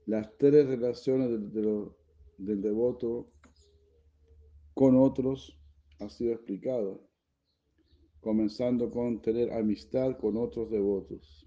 [0.06, 1.96] las tres relaciones del, de lo,
[2.38, 3.30] del devoto
[4.74, 5.56] con otros
[6.00, 7.08] ha sido explicado,
[8.20, 11.46] comenzando con tener amistad con otros devotos.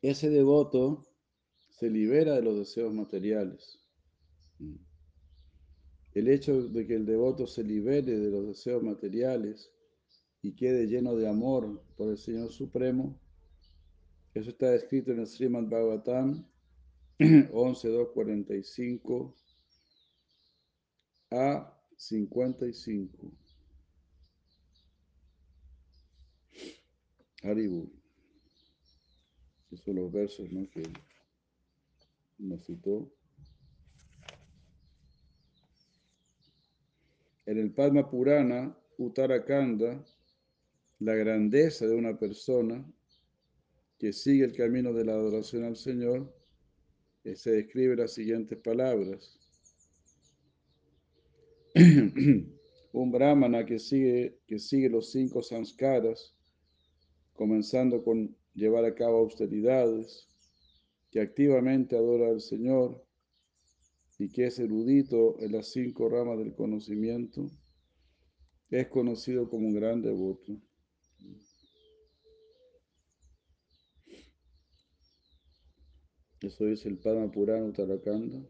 [0.00, 1.15] Ese devoto
[1.78, 3.78] se libera de los deseos materiales.
[6.14, 9.70] El hecho de que el devoto se libere de los deseos materiales
[10.40, 13.20] y quede lleno de amor por el Señor Supremo,
[14.32, 16.46] eso está escrito en el Srimad Bhagavatam
[17.18, 19.34] 11.2.45
[21.32, 23.32] a 55.
[27.42, 27.92] Haribu.
[29.70, 30.70] Esos son los versos ¿no?
[30.70, 30.82] que
[32.58, 33.12] citó.
[37.46, 40.04] En el Padma Purana, Uttarakanda,
[40.98, 42.84] la grandeza de una persona
[43.98, 46.34] que sigue el camino de la adoración al Señor,
[47.24, 49.38] eh, se describe las siguientes palabras.
[52.92, 56.34] Un brahmana que sigue, que sigue los cinco sanskaras,
[57.34, 60.28] comenzando con llevar a cabo austeridades,
[61.16, 63.02] que activamente adora al Señor
[64.18, 67.50] y que es erudito en las cinco ramas del conocimiento,
[68.68, 70.60] es conocido como un gran devoto.
[76.42, 78.46] Eso es el Padma Purana Uttarakanda.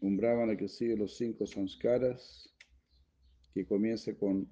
[0.00, 2.54] Un brahmana que sigue los cinco sanskaras,
[3.52, 4.48] que comienza con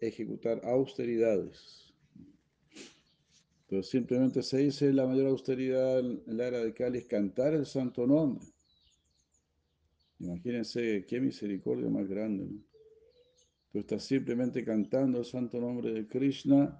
[0.00, 1.91] ejecutar austeridades.
[3.72, 7.64] Pero simplemente se dice la mayor austeridad en la era de Cali es cantar el
[7.64, 8.44] santo nombre.
[10.18, 12.50] Imagínense qué misericordia más grande.
[13.72, 16.78] Tú estás simplemente cantando el santo nombre de Krishna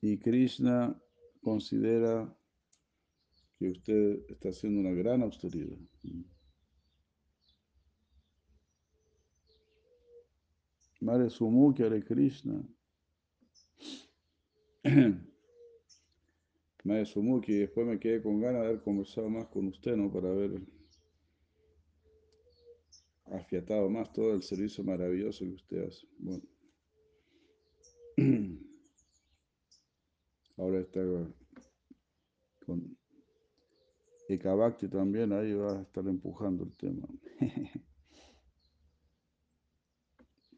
[0.00, 0.96] y Krishna
[1.42, 2.32] considera
[3.58, 5.76] que usted está haciendo una gran austeridad.
[11.00, 12.62] Madre Sumukhi Hare Krishna.
[16.84, 20.12] Madre Sumukhi, después me quedé con ganas de haber conversado más con usted, ¿no?
[20.12, 20.60] Para haber
[23.24, 26.06] afiatado más todo el servicio maravilloso que usted hace.
[26.18, 26.42] Bueno.
[30.58, 31.00] Ahora está
[32.66, 32.96] con
[34.28, 37.08] Ekabakti también, ahí va a estar empujando el tema.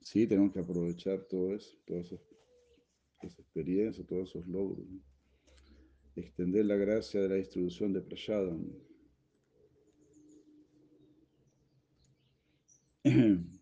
[0.02, 2.16] sí, tenemos que aprovechar todo eso, toda esa,
[3.22, 4.86] esa experiencia, todos esos logros.
[6.16, 8.72] Extender la gracia de la distribución de Prashadam.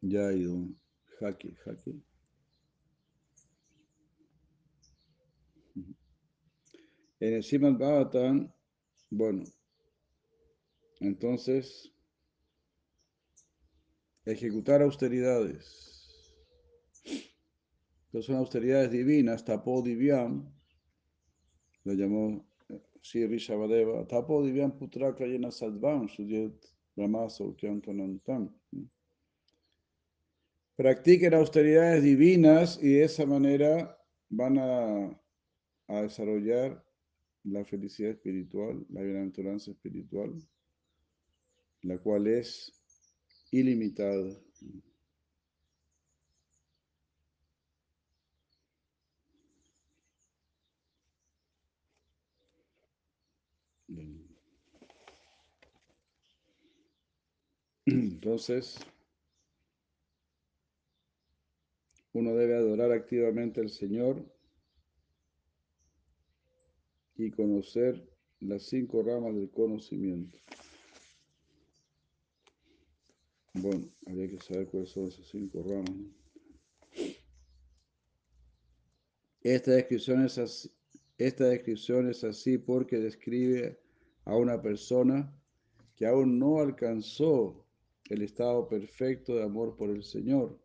[0.00, 0.68] ya ha ido.
[1.20, 1.94] Jaque, jaque.
[7.20, 8.52] En el Srimad Bhavatan,
[9.10, 9.44] bueno,
[11.00, 11.92] entonces,
[14.24, 16.34] ejecutar austeridades.
[18.06, 20.53] Entonces son austeridades divinas, tapo divyam,
[21.84, 22.44] lo llamó
[23.02, 26.56] Sri Rishabhadeva, tapo divyam putra kayena sadvam, sudyet
[26.96, 28.50] brahmaso kyantanantam.
[30.76, 33.96] Practiquen austeridades divinas y de esa manera
[34.30, 35.20] van a,
[35.88, 36.82] a desarrollar
[37.44, 40.34] la felicidad espiritual, la bienaventuranza espiritual,
[41.82, 42.72] la cual es
[43.50, 44.34] ilimitada.
[57.94, 58.76] Entonces,
[62.12, 64.24] uno debe adorar activamente al Señor
[67.16, 68.04] y conocer
[68.40, 70.38] las cinco ramas del conocimiento.
[73.52, 75.94] Bueno, habría que saber cuáles son esas cinco ramas.
[79.40, 80.72] Esta descripción es así,
[81.16, 83.78] esta descripción es así porque describe
[84.24, 85.32] a una persona
[85.94, 87.63] que aún no alcanzó
[88.10, 90.58] el estado perfecto de amor por el Señor.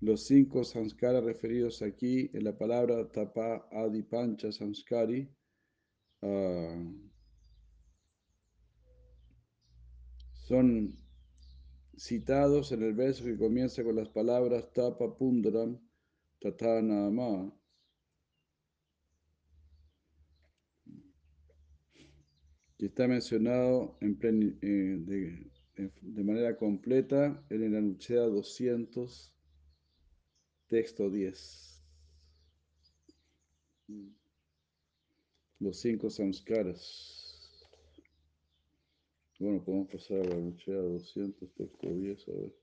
[0.00, 5.28] Los cinco sanskaras referidos aquí en la palabra tapa adipancha sanskari
[6.20, 6.92] uh,
[10.32, 10.94] son
[11.96, 15.78] citados en el verso que comienza con las palabras tapa pundaram
[16.40, 17.52] tatanama.
[22.76, 29.34] que está mencionado en plen, eh, de, de, manera completa en el Anuchea 200
[30.68, 31.82] Texto 10.
[35.60, 37.14] Los cinco samskaras.
[39.38, 42.54] Bueno, podemos pasar a la lucha 200, texto 10, a ver.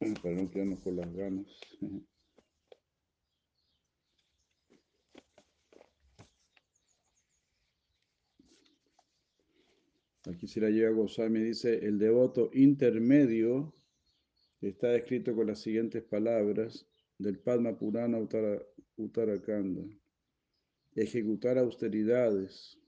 [0.22, 1.46] Para no quedarnos con las ganas.
[10.26, 13.74] Aquí si la llega Goswami dice, el devoto intermedio
[14.62, 16.86] está escrito con las siguientes palabras
[17.18, 18.62] del Padma Purana Uttara.
[20.94, 22.78] Ejecutar austeridades,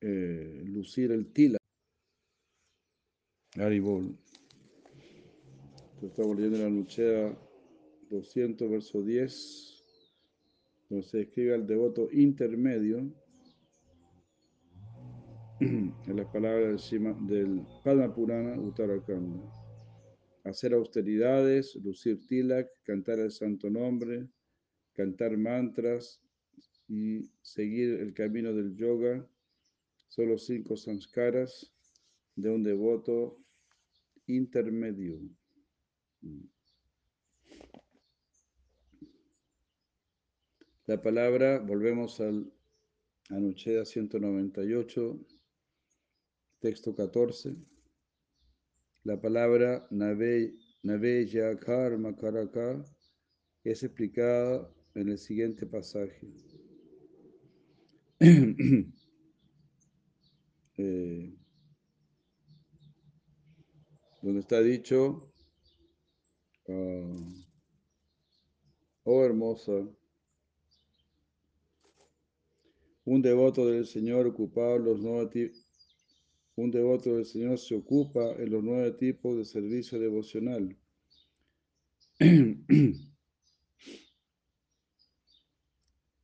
[0.00, 1.58] eh, lucir el tila.
[3.54, 4.18] Haribol.
[6.02, 7.38] Estamos leyendo la Nuchea
[8.10, 9.84] 200, verso 10,
[10.88, 13.12] donde se describe al devoto intermedio
[16.06, 19.42] en las palabras del, Padma Purana Uttarakhanda.
[20.44, 24.28] Hacer austeridades, lucir tilak, cantar el santo nombre,
[24.92, 26.20] cantar mantras
[26.88, 29.28] y seguir el camino del yoga
[30.08, 31.72] son los cinco sanskaras
[32.36, 33.38] de un devoto
[34.26, 35.20] intermedio.
[40.86, 42.52] La palabra, volvemos al
[43.28, 45.18] Anucheda 198,
[46.66, 47.54] texto 14.
[49.04, 52.84] La palabra Naveya Karma Karaka
[53.62, 56.26] es explicada en el siguiente pasaje.
[60.78, 61.36] eh,
[64.22, 65.32] donde está dicho,
[66.66, 67.32] uh,
[69.04, 69.88] oh hermosa,
[73.04, 75.52] un devoto del Señor ocupado los nueve
[76.56, 80.76] un devoto del Señor se ocupa en los nueve tipos de servicio devocional.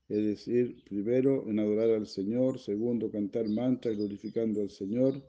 [0.09, 5.23] es decir, primero en adorar al Señor, segundo cantar mantra glorificando al Señor,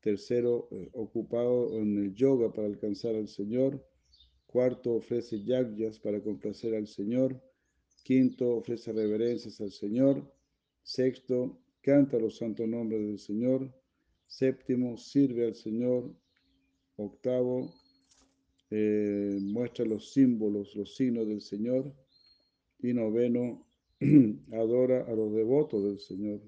[0.00, 3.82] tercero eh, ocupado en el yoga para alcanzar al Señor,
[4.46, 7.42] cuarto ofrece yagyas para complacer al Señor,
[8.04, 10.30] quinto ofrece reverencias al Señor,
[10.82, 13.72] sexto canta los santos nombres del Señor,
[14.32, 16.10] séptimo sirve al Señor,
[16.96, 17.70] octavo
[18.70, 21.94] eh, muestra los símbolos, los signos del Señor,
[22.78, 23.66] y noveno
[24.52, 26.40] adora a los devotos del Señor.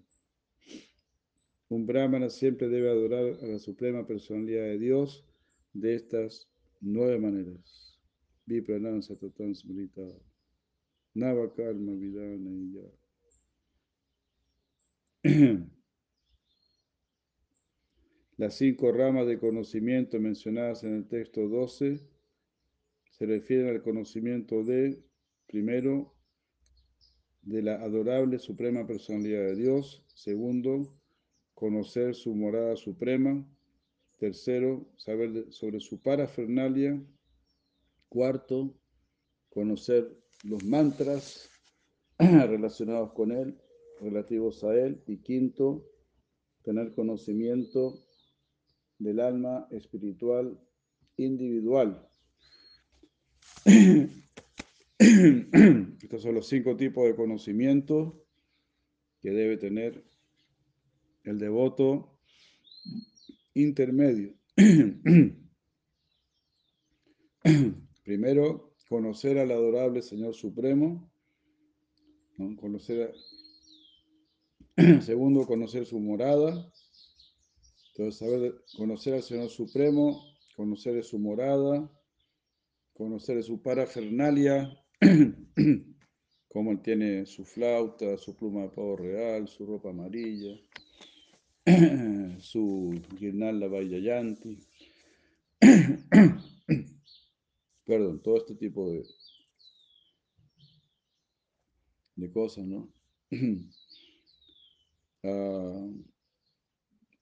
[1.69, 5.27] Un brahmana siempre debe adorar a la suprema personalidad de Dios
[5.75, 6.49] de estas
[6.81, 8.01] nueve maneras.
[8.47, 10.03] Vipranam satatan smrita.
[11.15, 12.89] Navakarma vidana y ya.
[18.37, 22.01] Las cinco ramas de conocimiento mencionadas en el texto 12
[23.11, 25.05] se refieren al conocimiento de,
[25.47, 26.13] primero,
[27.43, 30.05] de la adorable suprema personalidad de Dios.
[30.17, 30.93] Segundo,
[31.55, 33.47] conocer su morada suprema.
[34.19, 37.01] Tercero, saber sobre su parafernalia.
[38.09, 38.75] Cuarto,
[39.49, 40.11] conocer
[40.43, 41.49] los mantras
[42.19, 43.57] relacionados con él,
[44.01, 45.01] relativos a él.
[45.07, 45.89] Y quinto,
[46.65, 47.95] tener conocimiento
[49.05, 50.59] del alma espiritual
[51.19, 52.09] individual.
[54.99, 58.25] Estos son los cinco tipos de conocimiento
[59.21, 60.03] que debe tener
[61.25, 62.19] el devoto
[63.53, 64.35] intermedio.
[68.05, 71.11] Primero, conocer al adorable Señor Supremo.
[72.59, 73.15] Conocer
[75.03, 76.73] Segundo, conocer su morada.
[77.97, 80.21] Entonces, saber conocer al Señor Supremo,
[80.57, 81.89] conocer su morada,
[82.93, 84.77] conocer su parafernalia,
[86.49, 90.59] como él tiene su flauta, su pluma de pavo real, su ropa amarilla,
[92.41, 94.59] su guirnalda Vayayanti.
[97.87, 99.05] Perdón, todo este tipo de,
[102.17, 102.93] de cosas, ¿no?
[105.23, 105.89] ah,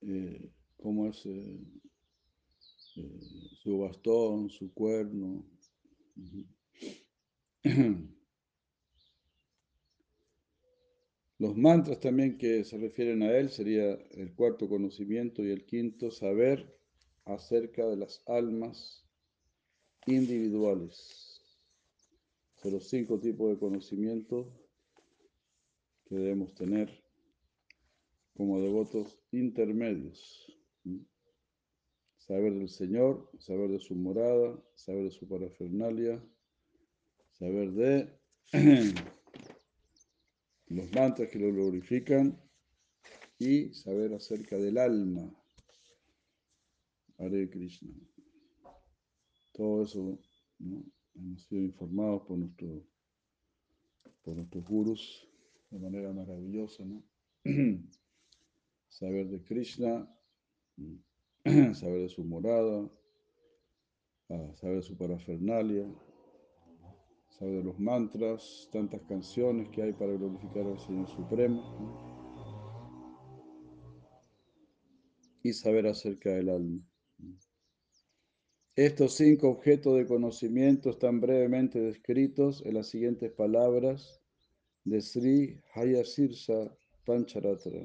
[0.01, 0.51] eh,
[0.83, 1.59] cómo es eh,
[2.97, 3.21] eh,
[3.63, 5.47] su bastón, su cuerno.
[11.39, 16.11] Los mantras también que se refieren a él sería el cuarto conocimiento y el quinto
[16.11, 16.79] saber
[17.25, 19.05] acerca de las almas
[20.07, 21.41] individuales.
[22.63, 24.53] Son los cinco tipos de conocimiento
[26.05, 27.03] que debemos tener
[28.37, 30.62] como devotos intermedios.
[32.19, 36.25] Saber del Señor, saber de su morada, saber de su parafernalia,
[37.33, 38.21] saber de
[40.69, 42.41] los mantras que lo glorifican
[43.39, 45.31] y saber acerca del alma.
[47.19, 47.93] Hare Krishna.
[49.53, 50.19] Todo eso
[51.15, 52.87] hemos sido informados por, nuestro,
[54.23, 55.29] por nuestros gurus
[55.71, 56.85] de manera maravillosa.
[56.85, 57.03] ¿no?
[58.89, 60.09] saber de Krishna,
[61.75, 62.89] saber de su morada,
[64.55, 65.87] saber de su parafernalia,
[67.31, 72.13] saber de los mantras, tantas canciones que hay para glorificar al Señor Supremo,
[75.43, 76.81] y saber acerca del alma.
[78.75, 84.23] Estos cinco objetos de conocimiento están brevemente descritos en las siguientes palabras
[84.85, 86.75] de Sri Hayasirsa
[87.05, 87.83] Pancharatra.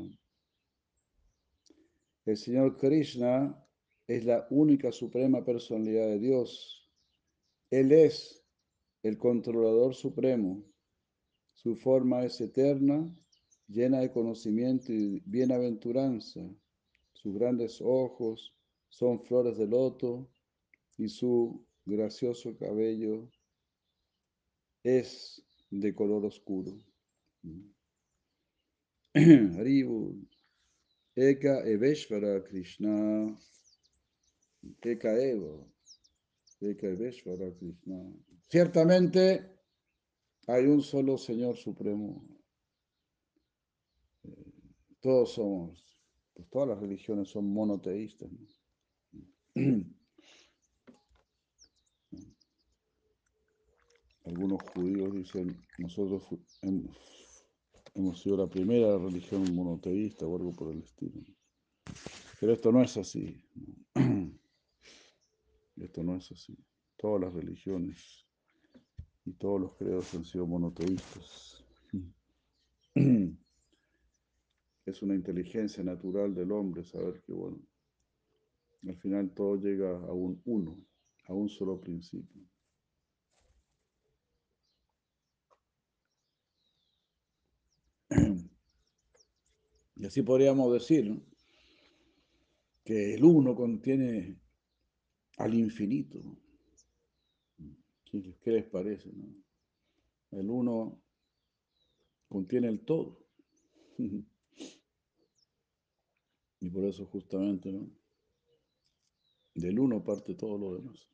[2.28, 3.58] El Señor Krishna
[4.06, 6.92] es la única suprema personalidad de Dios.
[7.72, 8.46] Él es
[9.02, 10.62] el controlador supremo.
[11.54, 13.10] Su forma es eterna,
[13.70, 16.42] llena de conocimiento y bienaventuranza.
[17.14, 18.54] Sus grandes ojos
[18.90, 20.30] son flores de loto
[20.98, 23.32] y su gracioso cabello
[24.84, 26.78] es de color oscuro.
[31.18, 33.36] Eka Eveshvara Krishna.
[34.84, 35.68] Eka Evo.
[36.62, 38.14] Eka Eveshvara Krishna.
[38.48, 39.50] Ciertamente
[40.48, 42.24] hay un solo Señor Supremo.
[44.26, 44.52] Eh,
[45.02, 45.84] todos somos,
[46.36, 48.30] pues todas las religiones son monoteístas.
[48.32, 48.48] ¿no?
[54.26, 56.22] Algunos judíos dicen, nosotros
[57.98, 61.20] hemos sido la primera religión monoteísta o algo por el estilo.
[62.40, 63.44] Pero esto no es así.
[65.78, 66.58] Esto no es así.
[66.96, 68.26] Todas las religiones
[69.26, 71.64] y todos los credos han sido monoteístas.
[74.86, 77.60] Es una inteligencia natural del hombre saber que, bueno,
[78.88, 80.78] al final todo llega a un uno,
[81.26, 82.42] a un solo principio.
[90.00, 91.20] Y así podríamos decir
[92.84, 94.40] que el uno contiene
[95.38, 96.20] al infinito.
[98.06, 99.12] ¿Qué, les parece?
[100.32, 101.02] El uno
[102.28, 103.26] contiene el todo.
[106.60, 107.72] Y por eso justamente.
[109.54, 111.08] Del uno parte todo lo demás.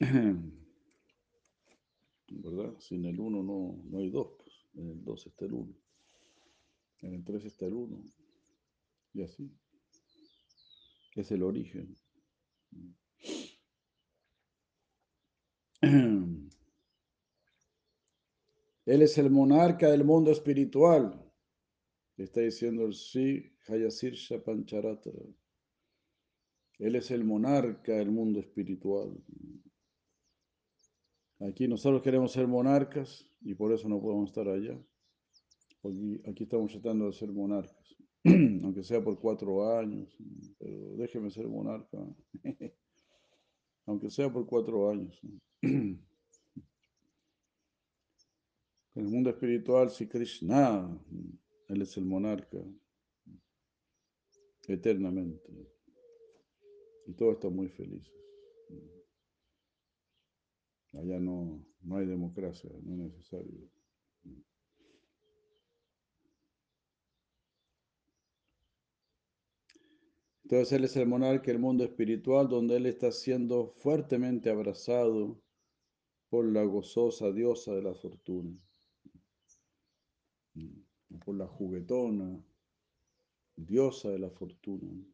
[2.28, 2.76] ¿Verdad?
[2.80, 4.32] Sin el uno no, no hay dos.
[4.36, 4.66] Pues.
[4.74, 5.85] En el dos está el uno.
[7.06, 8.02] En el 3 está el 1.
[9.14, 9.56] Y así.
[11.14, 11.96] Es el origen.
[18.86, 21.24] Él es el monarca del mundo espiritual.
[22.16, 25.12] está diciendo el Sri Hayasirsha Pancharatra.
[26.80, 29.16] Él es el monarca del mundo espiritual.
[31.38, 34.76] Aquí nosotros queremos ser monarcas y por eso no podemos estar allá.
[35.86, 40.16] Aquí, estamos tratando de ser monarcas, aunque sea por cuatro años,
[40.58, 41.98] pero déjeme ser monarca,
[43.86, 45.20] aunque sea por cuatro años.
[48.96, 50.88] En el mundo espiritual, si Krishna,
[51.68, 52.56] Él es el monarca
[54.66, 55.52] eternamente.
[57.06, 58.10] Y todos están muy felices.
[60.94, 63.68] Allá no, no hay democracia, no es necesario.
[70.46, 75.42] Entonces Él es el monarca del mundo espiritual donde Él está siendo fuertemente abrazado
[76.28, 78.56] por la gozosa diosa de la fortuna,
[80.54, 82.40] mm, por la juguetona
[83.56, 85.04] diosa de la fortuna.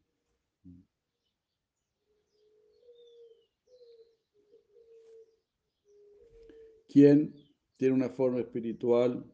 [6.87, 7.33] Quien
[7.75, 9.25] tiene una forma espiritual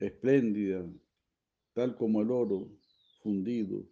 [0.00, 0.84] espléndida,
[1.72, 2.68] tal como el oro
[3.22, 3.86] fundido,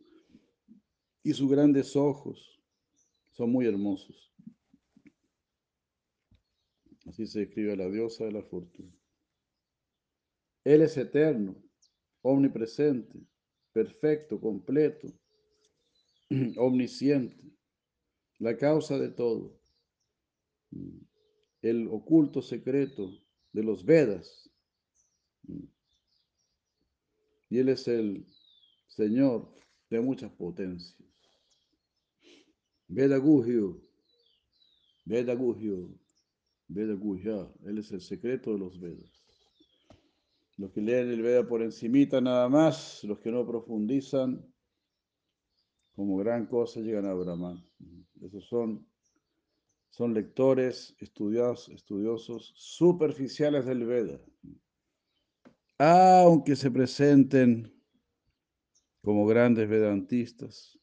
[1.24, 2.60] y sus grandes ojos
[3.32, 4.30] son muy hermosos.
[7.06, 8.92] Así se describe la diosa de la fortuna.
[10.62, 11.56] Él es eterno,
[12.22, 13.18] omnipresente,
[13.72, 15.08] perfecto, completo,
[16.56, 17.42] omnisciente,
[18.38, 19.58] la causa de todo,
[21.62, 23.10] el oculto secreto
[23.52, 24.50] de los Vedas.
[27.48, 28.26] Y Él es el
[28.88, 29.54] Señor
[29.88, 31.13] de muchas potencias.
[32.94, 33.80] Veda Gugio,
[35.04, 35.90] Veda Gugio,
[36.68, 39.10] Veda Gugya, él es el secreto de los Vedas.
[40.58, 44.46] Los que leen el Veda por encimita nada más, los que no profundizan,
[45.96, 47.68] como gran cosa llegan a Brahman.
[48.22, 48.86] Esos son,
[49.90, 54.20] son lectores, estudiados, estudiosos superficiales del Veda.
[55.78, 57.74] Aunque se presenten
[59.02, 60.78] como grandes vedantistas,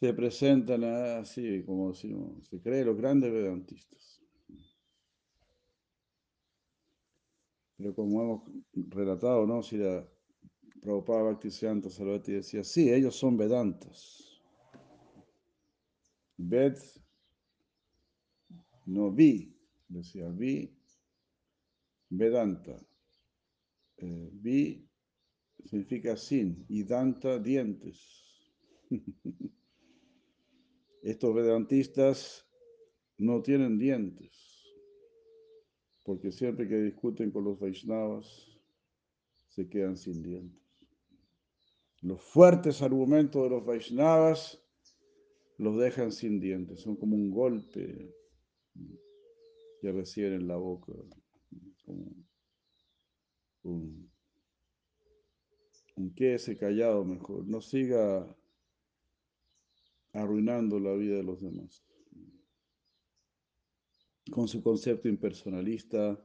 [0.00, 4.20] se presentan así, como decimos, se creen los grandes vedantistas.
[7.76, 8.42] Pero como hemos
[8.90, 9.62] relatado, ¿no?
[9.62, 10.06] Si la
[10.80, 14.40] Prabhupada Bhaktisiddhanta Sarvati decía, sí, ellos son Vedantas.
[16.36, 16.76] Ved,
[18.86, 19.56] no vi,
[19.88, 20.74] decía, vi,
[22.10, 22.78] Vedanta.
[23.96, 24.88] Eh, vi
[25.64, 27.98] significa sin y Danta dientes.
[31.02, 32.46] Estos vedantistas
[33.18, 34.64] no tienen dientes,
[36.04, 38.58] porque siempre que discuten con los Vaishnavas
[39.48, 40.62] se quedan sin dientes.
[42.00, 44.62] Los fuertes argumentos de los Vaishnavas
[45.58, 48.14] los dejan sin dientes, son como un golpe
[49.80, 50.92] que reciben en la boca,
[51.84, 52.10] como
[53.62, 54.13] un,
[56.16, 58.26] quédese callado mejor, no siga
[60.12, 61.84] arruinando la vida de los demás.
[64.30, 66.18] Con su concepto impersonalista,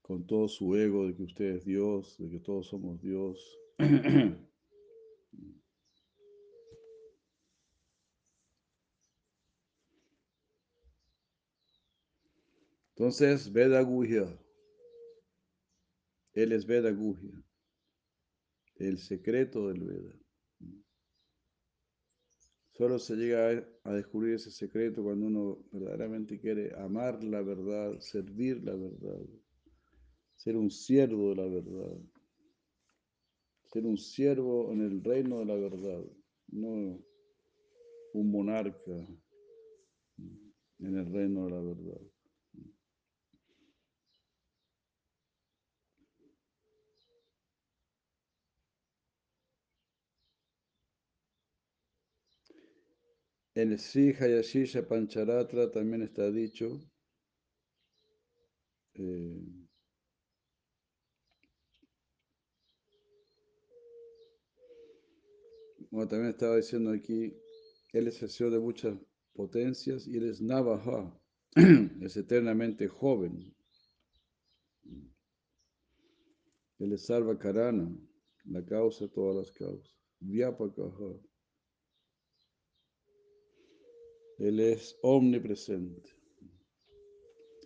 [0.00, 3.58] con todo su ego de que usted es Dios, de que todos somos Dios.
[12.96, 14.26] Entonces, Veda Guhya.
[16.32, 17.42] Él es Veda Guhya,
[18.78, 20.12] el secreto del Veda.
[22.72, 28.62] Solo se llega a descubrir ese secreto cuando uno verdaderamente quiere amar la verdad, servir
[28.62, 29.24] la verdad,
[30.34, 31.98] ser un siervo de la verdad,
[33.72, 36.04] ser un siervo en el reino de la verdad,
[36.48, 37.02] no
[38.12, 38.92] un monarca
[40.18, 42.15] en el reino de la verdad.
[53.56, 56.78] En Sri Hayashisha Pancharatra también está dicho,
[58.92, 59.40] eh,
[65.88, 67.34] como también estaba diciendo aquí,
[67.94, 68.98] él es el Señor de muchas
[69.32, 71.18] potencias y él es Navaja,
[72.02, 73.56] es eternamente joven.
[76.78, 77.90] Él es Sarva Karana,
[78.44, 79.96] la causa de todas las causas.
[80.20, 81.35] Vyapakaha.
[84.38, 86.10] Él es omnipresente.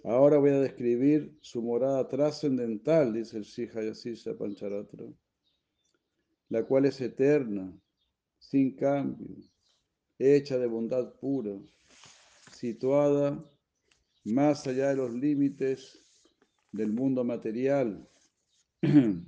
[0.05, 5.07] Ahora voy a describir su morada trascendental, dice el Sihayasisha Pancharatra,
[6.49, 7.77] la cual es eterna,
[8.39, 9.37] sin cambio,
[10.19, 11.59] hecha de bondad pura,
[12.53, 13.45] situada
[14.25, 15.99] más allá de los límites
[16.73, 18.09] del mundo material,
[18.81, 19.23] que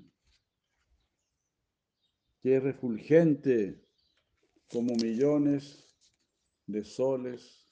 [2.42, 3.84] es refulgente
[4.68, 5.81] como millones
[6.72, 7.68] de soles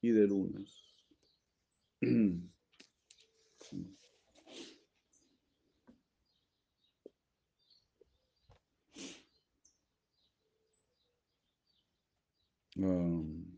[0.00, 0.94] y de lunas.
[12.76, 13.56] Um,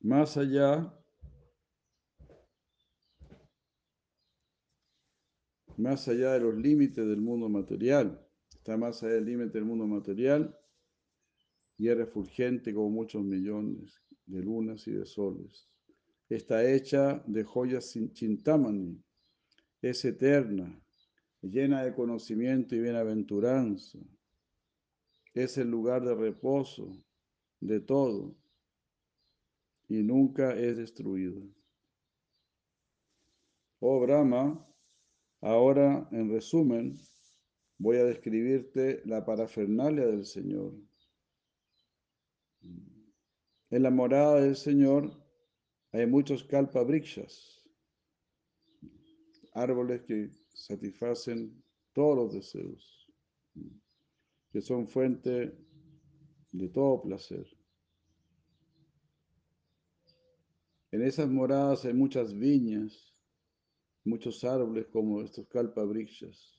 [0.00, 0.92] más allá,
[5.76, 9.86] más allá de los límites del mundo material, está más allá del límite del mundo
[9.86, 10.57] material
[11.78, 15.70] y es refulgente como muchos millones de lunas y de soles.
[16.28, 19.00] Está hecha de joyas chintamani,
[19.80, 20.78] es eterna,
[21.40, 23.98] llena de conocimiento y bienaventuranza.
[25.32, 26.92] Es el lugar de reposo
[27.60, 28.36] de todo
[29.88, 31.40] y nunca es destruida.
[33.78, 34.66] Oh Brahma,
[35.40, 36.98] ahora en resumen
[37.78, 40.87] voy a describirte la parafernalia del Señor.
[42.62, 45.12] En la morada del Señor
[45.92, 47.62] hay muchos kalpabrikshas,
[49.52, 53.12] árboles que satisfacen todos los deseos,
[54.50, 55.54] que son fuente
[56.52, 57.46] de todo placer.
[60.90, 63.14] En esas moradas hay muchas viñas,
[64.04, 66.58] muchos árboles como estos kalpabrikshas,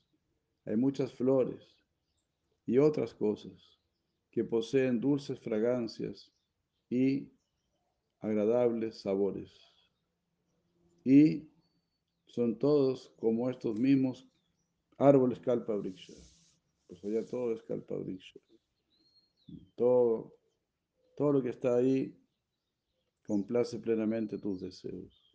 [0.64, 1.66] hay muchas flores
[2.66, 3.79] y otras cosas
[4.30, 6.32] que poseen dulces fragancias
[6.88, 7.32] y
[8.20, 9.52] agradables sabores.
[11.04, 11.48] Y
[12.26, 14.28] son todos como estos mismos
[14.98, 16.14] árboles kalpabriksha.
[16.86, 18.40] Pues allá todo es kalpabriksha.
[19.74, 20.36] Todo,
[21.16, 22.16] todo lo que está ahí
[23.26, 25.30] complace plenamente tus deseos.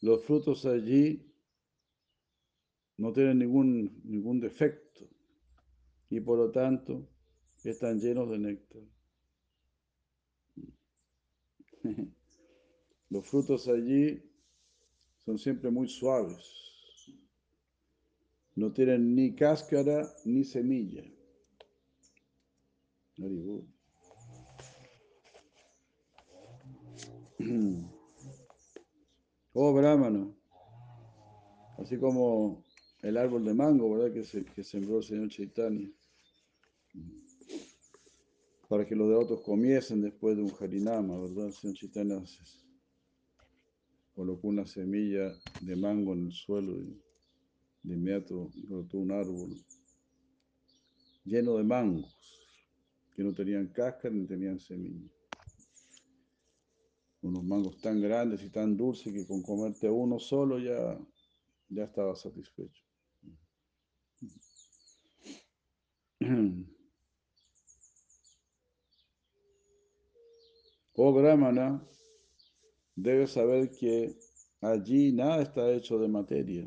[0.00, 1.25] Los frutos allí
[2.98, 5.08] no tienen ningún, ningún defecto
[6.10, 7.08] y por lo tanto
[7.70, 8.82] están llenos de néctar.
[13.10, 14.22] Los frutos allí
[15.24, 16.64] son siempre muy suaves.
[18.54, 21.04] No tienen ni cáscara ni semilla.
[29.58, 30.30] Oh Brahmana,
[31.78, 32.62] así como
[33.02, 34.12] el árbol de mango, ¿verdad?
[34.12, 35.90] Que, se, que sembró el Señor Chaitanya.
[38.68, 41.46] Para que los devotos comiesen después de un harinama, ¿verdad?
[41.46, 42.22] El Señor Chaitanya
[44.14, 46.98] colocó una semilla de mango en el suelo y
[47.82, 49.54] de inmediato brotó un árbol
[51.24, 52.16] lleno de mangos
[53.14, 55.08] que no tenían cáscara ni tenían semilla.
[57.22, 60.98] Unos mangos tan grandes y tan dulces que con comerte uno solo ya,
[61.68, 62.85] ya estaba satisfecho.
[70.98, 71.86] Oh Brahmana,
[72.96, 74.16] debes saber que
[74.62, 76.66] allí nada está hecho de materia.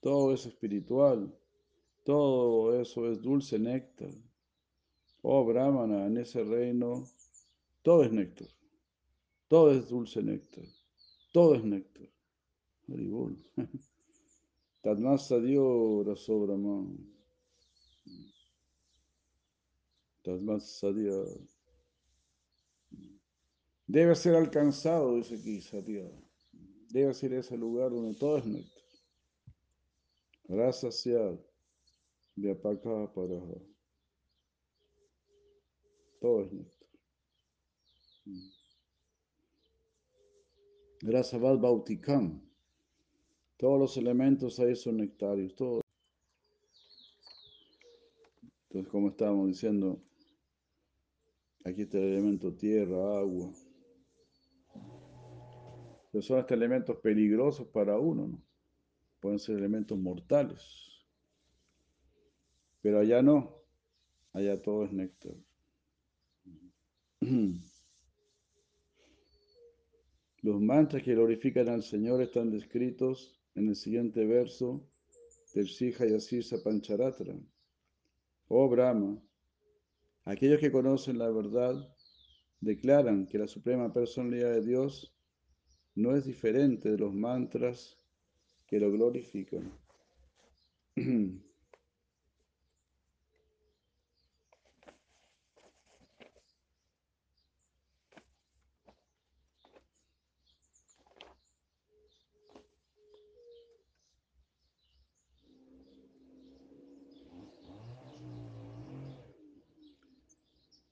[0.00, 1.36] Todo es espiritual.
[2.04, 4.14] Todo eso es dulce néctar.
[5.22, 7.10] Oh Brahmana, en ese reino
[7.82, 8.48] todo es néctar.
[9.48, 10.64] Todo es dulce néctar.
[11.32, 12.08] Todo es néctar.
[12.88, 13.36] Haribol.
[14.82, 17.19] Tadmasadio raso Brahman.
[20.22, 21.24] Tadmasadio.
[23.86, 26.08] Debe ser alcanzado, dice aquí Satya.
[26.90, 28.84] Debe ser ese lugar donde todo es néctar.
[30.48, 31.38] Rasa Syad.
[32.36, 33.60] Vyapaka Paraha.
[36.20, 36.88] Todo es néctar.
[41.02, 42.42] Rasavad Bautikam.
[43.56, 45.54] Todos los elementos ahí son nectarios.
[45.56, 45.80] Todo.
[48.68, 50.00] Entonces, como estábamos diciendo,
[51.64, 53.52] aquí está el elemento tierra, agua.
[56.12, 58.42] Pero son estos elementos peligrosos para uno, ¿no?
[59.20, 60.60] Pueden ser elementos mortales.
[62.80, 63.60] Pero allá no.
[64.32, 65.34] Allá todo es néctar.
[70.42, 74.88] Los mantras que glorifican al Señor están descritos en el siguiente verso
[75.54, 77.34] del Sija Yasirsa Pancharatra.
[78.48, 79.20] Oh Brahma,
[80.24, 81.94] aquellos que conocen la verdad
[82.60, 85.14] declaran que la suprema personalidad de Dios
[85.94, 87.98] no es diferente de los mantras
[88.66, 89.72] que lo glorifican.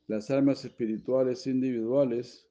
[0.09, 2.49] Las almas espirituales individuales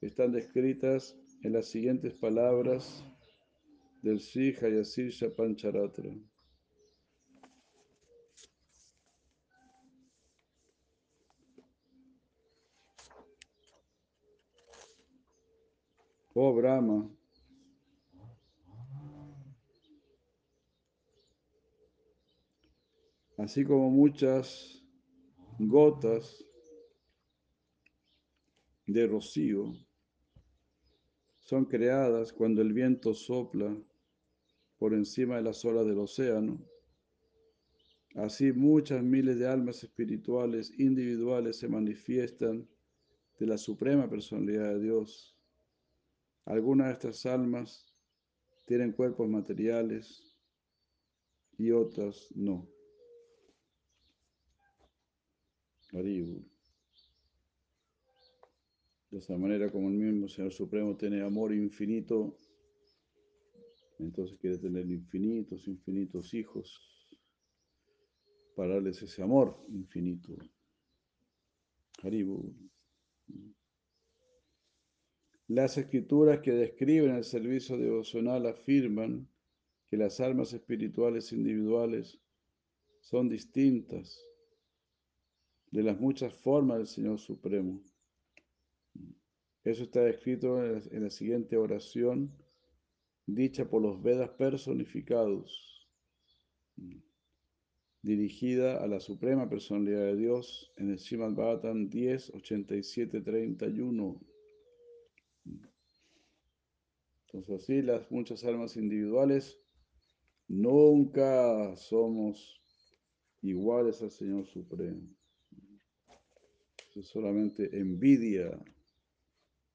[0.00, 3.04] están descritas en las siguientes palabras
[4.02, 6.14] del Sri Hayasir Pancharatra.
[16.34, 17.10] Oh Brahma,
[23.38, 24.84] así como muchas
[25.58, 26.44] gotas
[28.86, 29.72] de rocío
[31.38, 33.76] son creadas cuando el viento sopla
[34.78, 36.60] por encima de las olas del océano.
[38.14, 42.68] Así muchas miles de almas espirituales individuales se manifiestan
[43.38, 45.36] de la suprema personalidad de Dios.
[46.44, 47.92] Algunas de estas almas
[48.66, 50.36] tienen cuerpos materiales
[51.58, 52.68] y otras no.
[59.12, 62.34] De esa manera como el mismo Señor Supremo tiene amor infinito,
[63.98, 67.10] entonces quiere tener infinitos, infinitos hijos
[68.56, 70.34] para darles ese amor infinito.
[72.02, 72.54] Haribu.
[75.46, 79.28] Las escrituras que describen el servicio devocional afirman
[79.90, 82.18] que las almas espirituales individuales
[83.02, 84.26] son distintas
[85.70, 87.82] de las muchas formas del Señor Supremo.
[89.64, 92.32] Eso está escrito en la, siguiente oración,
[93.26, 95.88] dicha por los Vedas personificados,
[98.02, 104.20] dirigida a la Suprema Personalidad de Dios en el Srimad Bhagavatam 10, 87, 31.
[107.26, 109.60] Entonces así las muchas almas individuales
[110.48, 112.60] nunca somos
[113.42, 115.08] iguales al Señor Supremo.
[116.96, 118.60] Es solamente envidia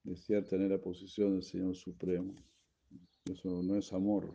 [0.08, 2.34] desear tener la posición del Señor Supremo.
[3.24, 4.32] Eso no es amor.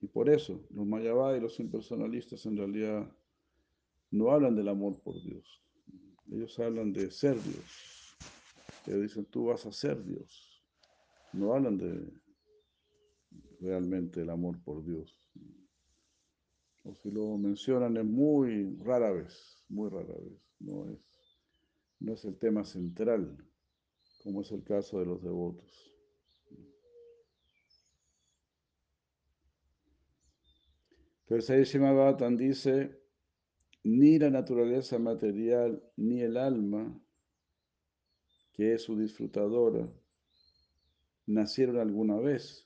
[0.00, 3.10] Y por eso los Mayabá y los impersonalistas en realidad
[4.10, 5.62] no hablan del amor por Dios.
[6.30, 8.16] Ellos hablan de ser Dios.
[8.86, 10.62] Ellos dicen, tú vas a ser Dios.
[11.32, 12.12] No hablan de
[13.60, 15.18] realmente el amor por Dios.
[16.84, 20.40] O si lo mencionan es muy rara vez, muy rara vez.
[20.60, 20.98] No es,
[22.00, 23.36] no es el tema central,
[24.22, 25.92] como es el caso de los devotos.
[31.26, 32.98] Pero Sayyid Bhattan dice,
[33.84, 36.98] ni la naturaleza material ni el alma,
[38.54, 39.88] que es su disfrutadora,
[41.26, 42.64] nacieron alguna vez.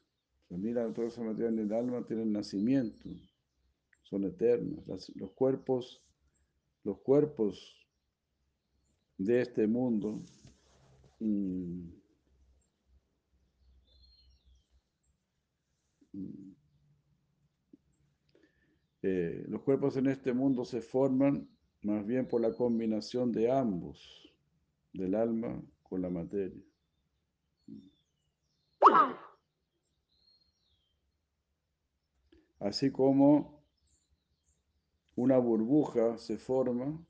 [0.48, 3.08] ni la naturaleza material ni el alma tienen nacimiento,
[4.02, 4.84] son eternos.
[5.14, 6.04] los cuerpos,
[6.84, 7.81] los cuerpos
[9.24, 10.20] de este mundo.
[11.20, 11.88] Mm,
[16.12, 16.54] mm,
[19.02, 21.48] eh, los cuerpos en este mundo se forman
[21.82, 24.32] más bien por la combinación de ambos,
[24.92, 26.62] del alma con la materia.
[32.60, 33.60] Así como
[35.16, 37.04] una burbuja se forma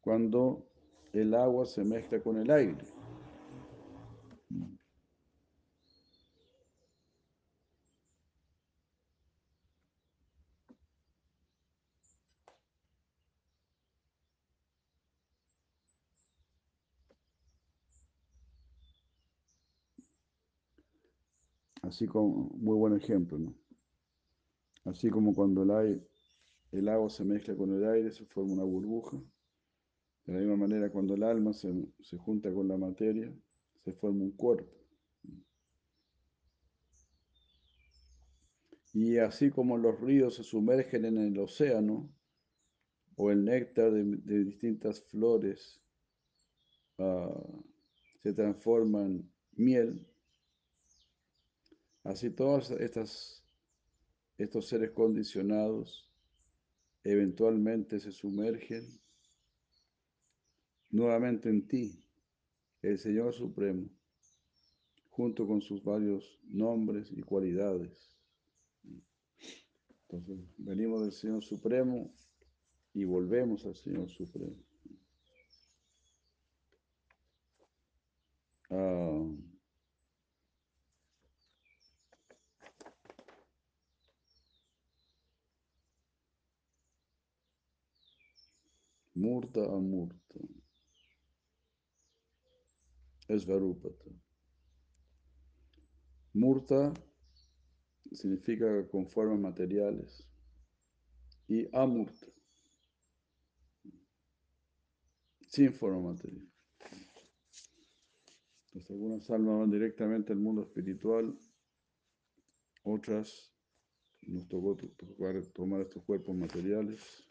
[0.00, 0.71] cuando
[1.12, 2.84] el agua se mezcla con el aire.
[21.82, 23.54] Así como, muy buen ejemplo, ¿no?
[24.84, 26.06] Así como cuando el,
[26.72, 29.18] el agua se mezcla con el aire, se forma una burbuja.
[30.24, 33.32] De la misma manera, cuando el alma se, se junta con la materia,
[33.84, 34.72] se forma un cuerpo.
[38.94, 42.12] Y así como los ríos se sumergen en el océano,
[43.16, 45.80] o el néctar de, distintas flores
[46.98, 47.62] uh,
[48.20, 50.06] se transforma en miel,
[52.04, 53.44] Así todos estos
[54.66, 56.10] seres condicionados
[57.04, 59.00] eventualmente se sumergen
[60.92, 62.04] nuevamente en ti,
[62.82, 63.88] el Señor Supremo,
[65.10, 68.16] junto con sus varios nombres y cualidades.
[70.02, 72.14] Entonces, venimos del Señor Supremo
[72.92, 74.56] y volvemos al Señor Supremo.
[78.70, 79.26] Ah,
[89.14, 90.40] Murta Amurta.
[93.28, 94.10] Es Varupata.
[96.34, 96.92] Murta
[98.10, 100.28] significa con formas materiales
[101.48, 102.26] y Amurta,
[105.40, 106.48] sin forma material.
[108.66, 111.38] Entonces, algunas almas van directamente al mundo espiritual,
[112.84, 113.52] otras
[114.22, 114.76] nos tocó
[115.52, 117.26] tomar estos cuerpos materiales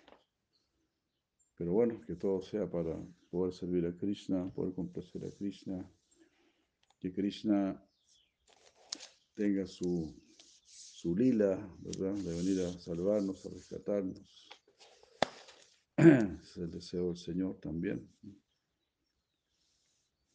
[1.62, 2.98] pero bueno, que todo sea para
[3.32, 5.90] poder servir a Krishna, poder complacer a Krishna,
[7.00, 7.82] que Krishna
[9.34, 10.14] tenga su,
[10.68, 12.14] su lila, ¿verdad?
[12.14, 14.50] De venir a salvarnos, a rescatarnos.
[16.44, 18.08] Es el deseo del Señor también.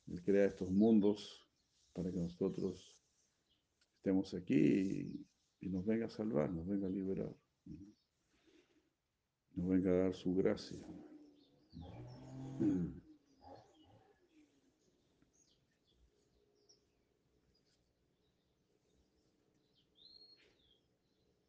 [0.06, 1.46] Él crea estos mundos
[1.92, 2.98] para que nosotros
[3.96, 5.26] estemos aquí y,
[5.60, 7.36] y nos venga a salvar, nos venga a liberar,
[9.54, 10.78] nos venga a dar su gracia.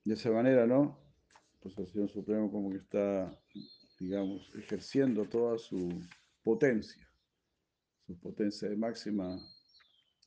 [0.03, 0.97] De esa manera, ¿no?
[1.61, 3.37] Pues el Señor Supremo como que está,
[3.99, 6.01] digamos, ejerciendo toda su
[6.43, 7.09] potencia,
[8.05, 9.37] su potencia de máxima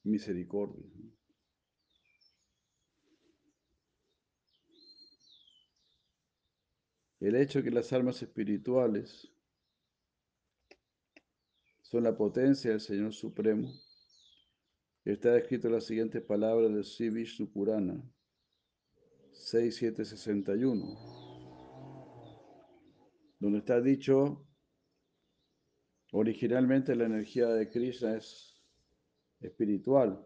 [0.05, 0.85] misericordia.
[7.21, 9.30] El hecho de que las almas espirituales
[11.91, 13.69] son la potencia del Señor Supremo.
[15.05, 18.01] Está escrito la siguiente palabra del Sri Vishnu Purana
[19.33, 20.87] 6761,
[23.41, 24.47] donde está dicho,
[26.13, 28.63] originalmente la energía de Krishna es
[29.41, 30.25] espiritual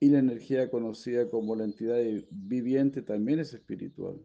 [0.00, 1.98] y la energía conocida como la entidad
[2.30, 4.20] viviente también es espiritual.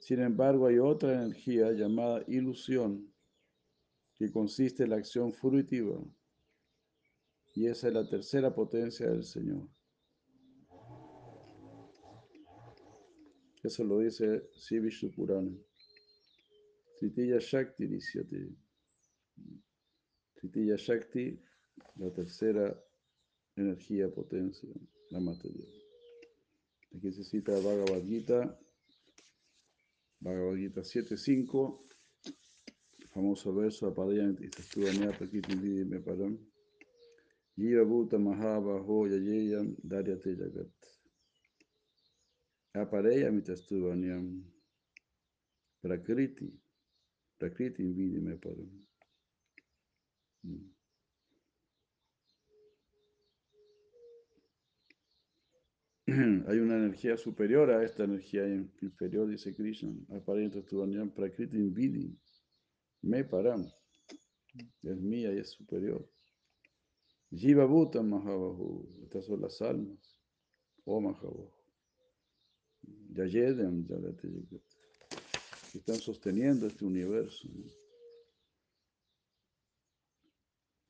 [0.00, 3.12] Sin embargo, hay otra energía llamada ilusión
[4.18, 5.98] que consiste en la acción fruitiva.
[7.54, 9.68] Y esa es la tercera potencia del Señor.
[13.62, 15.50] Eso lo dice Sivishnu Purana.
[16.98, 18.56] Tritiya Shakti Disyate.
[20.34, 21.40] Tritiya Shakti,
[21.96, 22.84] la tercera
[23.56, 24.68] energía, potencia,
[25.10, 25.68] la material.
[26.96, 28.58] Aquí se cita Bhagavad Gita,
[30.20, 31.87] Bhagavad Gita 7.5,
[33.18, 36.38] famoso verso, Apadayanti Sastuvanya Prakiti Me Param,
[37.56, 40.70] Jiva Bhuta Mahabaho Yayeyam Daryate Jagat.
[42.76, 44.44] Apareyam Itastuvanyam
[45.82, 46.52] Prakriti
[47.36, 48.86] Prakriti invidi me param.
[56.46, 59.90] Hay una energía superior a esta energía inferior, dice Krishna.
[60.16, 62.16] Aparente Tuvanyam Prakriti invidi
[63.02, 63.70] me param.
[64.82, 66.08] Es mía y es superior.
[67.30, 69.04] Jiva Bhuta Mahabahu.
[69.04, 70.18] Estas son las almas.
[70.84, 71.52] Oh Mahabahu.
[73.12, 74.78] Yayedam Yadate Yagat
[75.72, 77.48] que están sosteniendo este universo.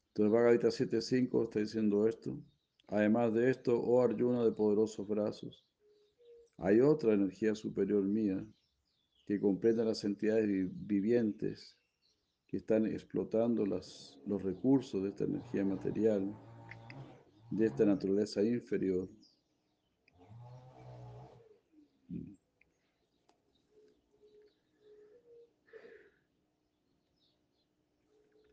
[0.09, 2.41] Entonces Bhagavad Gita 7.5 está diciendo esto.
[2.89, 5.67] Además de esto, oh Arjuna de poderosos brazos,
[6.57, 8.45] hay otra energía superior mía
[9.27, 11.78] que comprende las entidades vivientes
[12.49, 16.35] que están explotando las, los recursos de esta energía material,
[17.51, 19.09] de esta naturaleza inferior.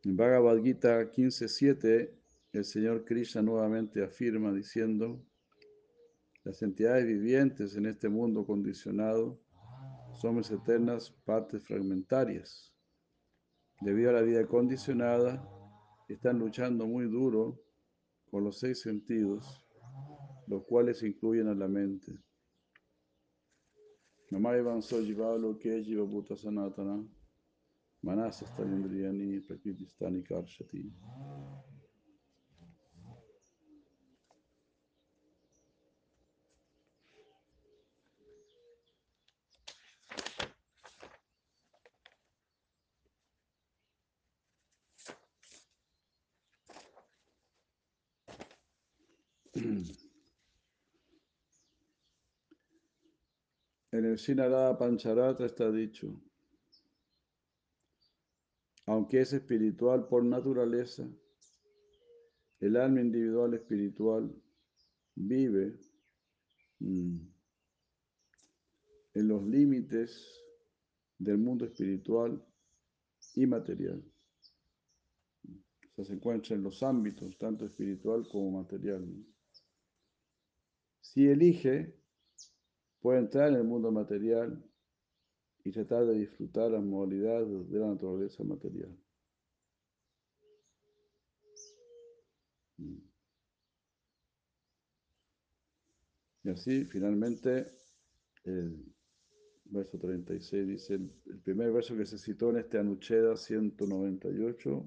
[0.03, 2.11] En Bhagavad Gita 15.7,
[2.51, 5.19] el Señor Krishna nuevamente afirma diciendo,
[6.43, 9.39] las entidades vivientes en este mundo condicionado
[10.21, 12.74] somos eternas partes fragmentarias.
[13.81, 15.47] Debido a la vida condicionada,
[16.07, 17.59] están luchando muy duro
[18.31, 19.65] con los seis sentidos,
[20.47, 22.11] los cuales incluyen a la mente.
[53.95, 56.21] En el Sinarada Pancharatra está dicho,
[58.87, 61.07] aunque es espiritual por naturaleza,
[62.59, 64.35] el alma individual espiritual
[65.15, 65.79] vive
[66.79, 67.19] mm,
[69.13, 70.43] en los límites
[71.17, 72.45] del mundo espiritual
[73.33, 74.03] y material.
[75.47, 79.07] O sea, se encuentra en los ámbitos, tanto espiritual como material.
[80.99, 82.04] Si elige,
[83.05, 84.67] puede entrar en el mundo material
[85.63, 88.97] y tratar de disfrutar las modalidades de la naturaleza material.
[92.79, 92.97] Mm.
[96.45, 97.67] Y así, finalmente,
[98.43, 98.91] el
[99.65, 101.11] verso 36 dice, el,
[101.43, 104.83] primer verso que se citó en este Anucheda 198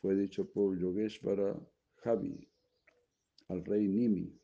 [0.00, 1.58] fue dicho por Yogeshvara
[1.96, 2.48] Javi,
[3.48, 4.38] al rey Nimi.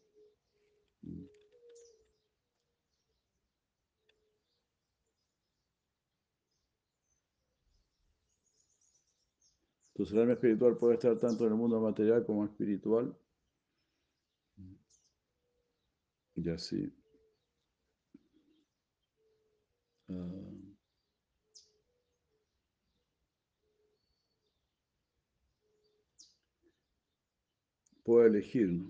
[9.99, 13.13] Tu alma espiritual puede estar tanto en el mundo material como espiritual.
[16.37, 16.93] Y así.
[20.09, 20.15] Ah.
[28.05, 28.85] puede elegir.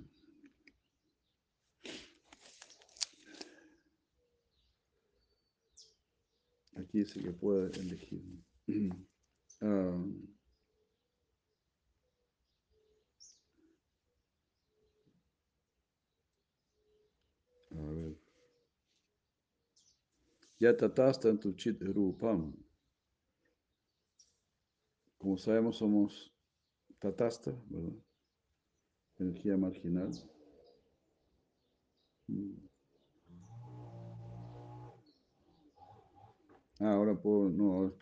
[6.77, 8.23] Aquí sí que puede elegir.
[9.61, 10.05] Ah.
[17.79, 18.17] A ver.
[20.61, 22.53] Ya tatasta en tu chit rupam.
[25.19, 26.33] Como sabemos, somos
[26.99, 27.53] tatasta.
[29.19, 30.11] Energía marginal.
[32.29, 32.69] Mm.
[36.81, 37.93] Ah, ahora puedo, no,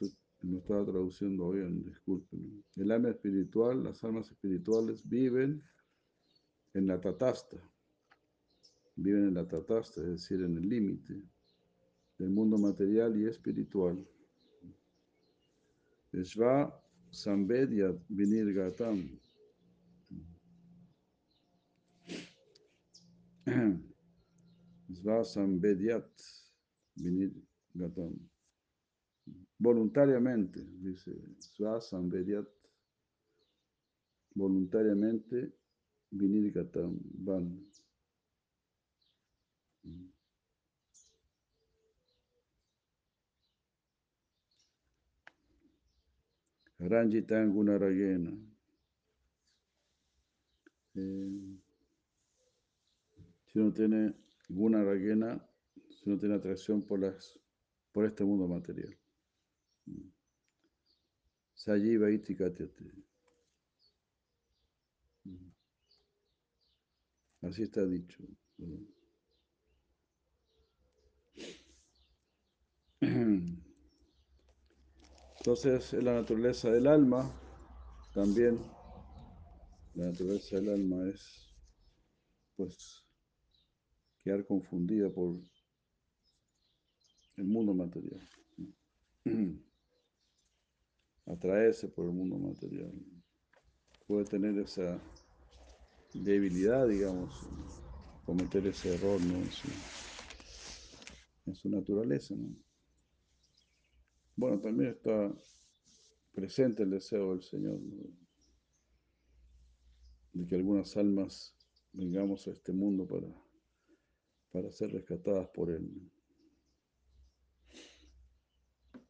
[0.43, 2.63] no estaba traduciendo bien, disculpen.
[2.77, 5.63] El alma espiritual, las almas espirituales viven
[6.75, 7.57] en la tatasta
[8.97, 11.23] viven en la tatasta, es decir, en el límite
[12.19, 14.07] del mundo material y espiritual.
[16.13, 16.73] Shva
[17.11, 19.19] Samvedyat Vinirgatam.
[24.95, 26.09] Sva Samvedyat
[26.97, 28.17] Vinirgatam.
[29.59, 32.49] Voluntariamente, dice Sva Samvedyat.
[34.35, 35.53] Voluntariamente
[36.11, 37.66] Vinirgatam van.
[46.89, 48.33] Ranjitan Gunaragena.
[50.95, 51.59] Eh,
[53.47, 54.15] si uno tiene
[54.49, 55.45] Gunaragena,
[55.91, 57.39] si uno tiene atracción por, las,
[57.93, 58.97] por este mundo material.
[61.55, 62.93] Sajiva Itikatyate.
[67.43, 68.23] Así está dicho.
[75.47, 77.31] Entonces, la naturaleza del alma,
[78.13, 78.59] también,
[79.95, 81.55] la naturaleza del alma es,
[82.57, 83.07] pues,
[84.25, 85.41] quedar confundida por
[87.37, 88.29] el mundo material.
[91.27, 92.93] Atraerse por el mundo material.
[94.09, 95.01] Puede tener esa
[96.13, 97.41] debilidad, digamos,
[98.25, 99.21] cometer ese error,
[101.47, 102.66] en su naturaleza, ¿no?
[104.37, 105.35] Bueno, también está
[106.35, 107.81] presente el deseo del Señor,
[110.35, 111.57] de que algunas almas
[111.93, 113.29] vengamos a este mundo para,
[114.53, 115.91] para ser rescatadas por Él.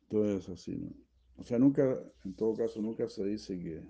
[0.08, 0.94] Todo es así, ¿no?
[1.38, 3.82] O sea, nunca, en todo caso, nunca se dice que,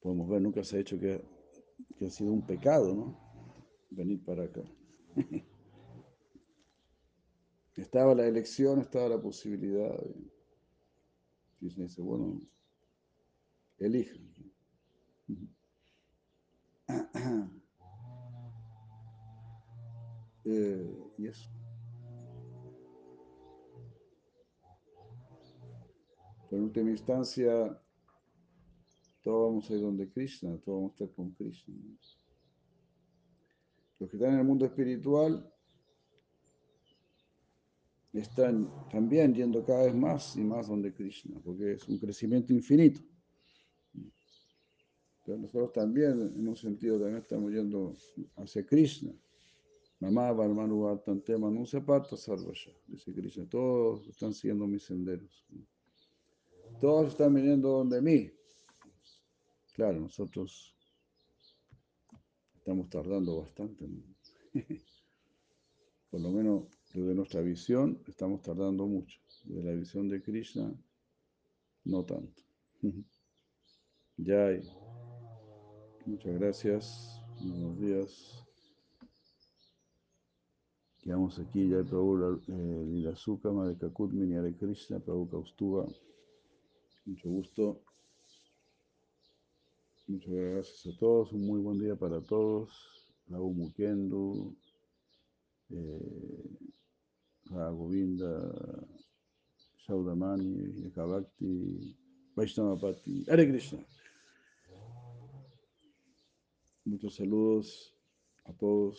[0.00, 1.24] podemos ver, nunca se ha dicho que,
[1.96, 3.18] que ha sido un pecado, ¿no?
[3.88, 4.62] Venir para acá.
[7.76, 9.98] Estaba la elección, estaba la posibilidad.
[11.58, 12.40] Se dice, bueno,
[13.78, 14.32] elijan.
[20.46, 21.48] Eh, y eso.
[26.50, 27.80] Pero en última instancia,
[29.22, 31.74] todos vamos a ir donde Krishna, todos vamos a estar con Krishna.
[33.98, 35.50] Los que están en el mundo espiritual
[38.20, 43.00] están también yendo cada vez más y más donde Krishna, porque es un crecimiento infinito.
[45.24, 47.94] Pero nosotros también, en un sentido, también estamos yendo
[48.36, 49.12] hacia Krishna.
[49.98, 53.48] Mamá, Barmanu, Artante, Manu, Sepata, Sarvasha, dice Krishna.
[53.48, 55.46] Todos están siguiendo mis senderos.
[56.80, 58.30] Todos están viniendo donde mí.
[59.74, 60.76] Claro, nosotros
[62.54, 63.88] estamos tardando bastante.
[63.88, 64.02] ¿no?
[66.10, 66.64] Por lo menos
[66.94, 69.18] desde nuestra visión estamos tardando mucho.
[69.44, 70.72] Desde la visión de Krishna,
[71.84, 72.42] no tanto.
[74.16, 74.48] Ya
[76.06, 77.20] Muchas gracias.
[77.40, 78.46] Buenos días.
[81.02, 85.86] Quedamos aquí ya Prabhu eh, Lilasuka, Madre Kakut, Mini Hare Krishna, Prabhu Kaustuba.
[87.06, 87.80] Mucho gusto.
[90.06, 91.32] Muchas gracias a todos.
[91.32, 92.70] Un muy buen día para todos.
[93.26, 94.54] Prabhu Mukendo,
[95.70, 96.63] eh,
[97.54, 98.52] Govinda,
[99.86, 101.94] Shaudamani, Yakabhakti,
[102.36, 103.28] Vaishnavapati.
[103.30, 103.78] Hare Krishna.
[106.84, 107.94] Muchos saludos
[108.44, 108.98] a todos.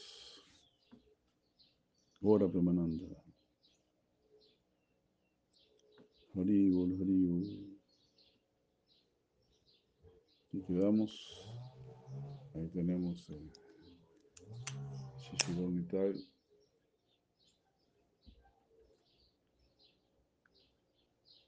[2.21, 3.05] Ora Premananda.
[6.33, 6.91] Haribol.
[10.53, 11.11] Y quedamos.
[12.53, 13.51] Ahí tenemos el
[15.19, 16.34] Shishidonital.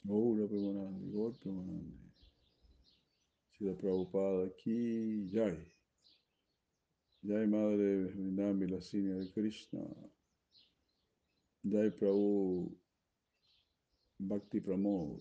[0.09, 2.13] Ora Premanandi, Ora Premanandi.
[3.57, 5.57] Sila Prabhupada aquí, Jai.
[7.23, 9.81] Jai Madre Vrindavan Lasini de Krishna.
[11.65, 12.71] Jai Prabhu
[14.19, 15.19] Bhakti Pramod.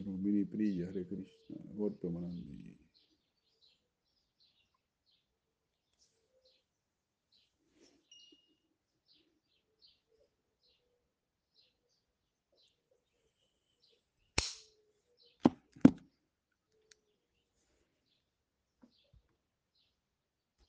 [0.00, 1.56] Rumini Priya Hare Krishna.
[1.74, 2.75] Gorpe Manandi.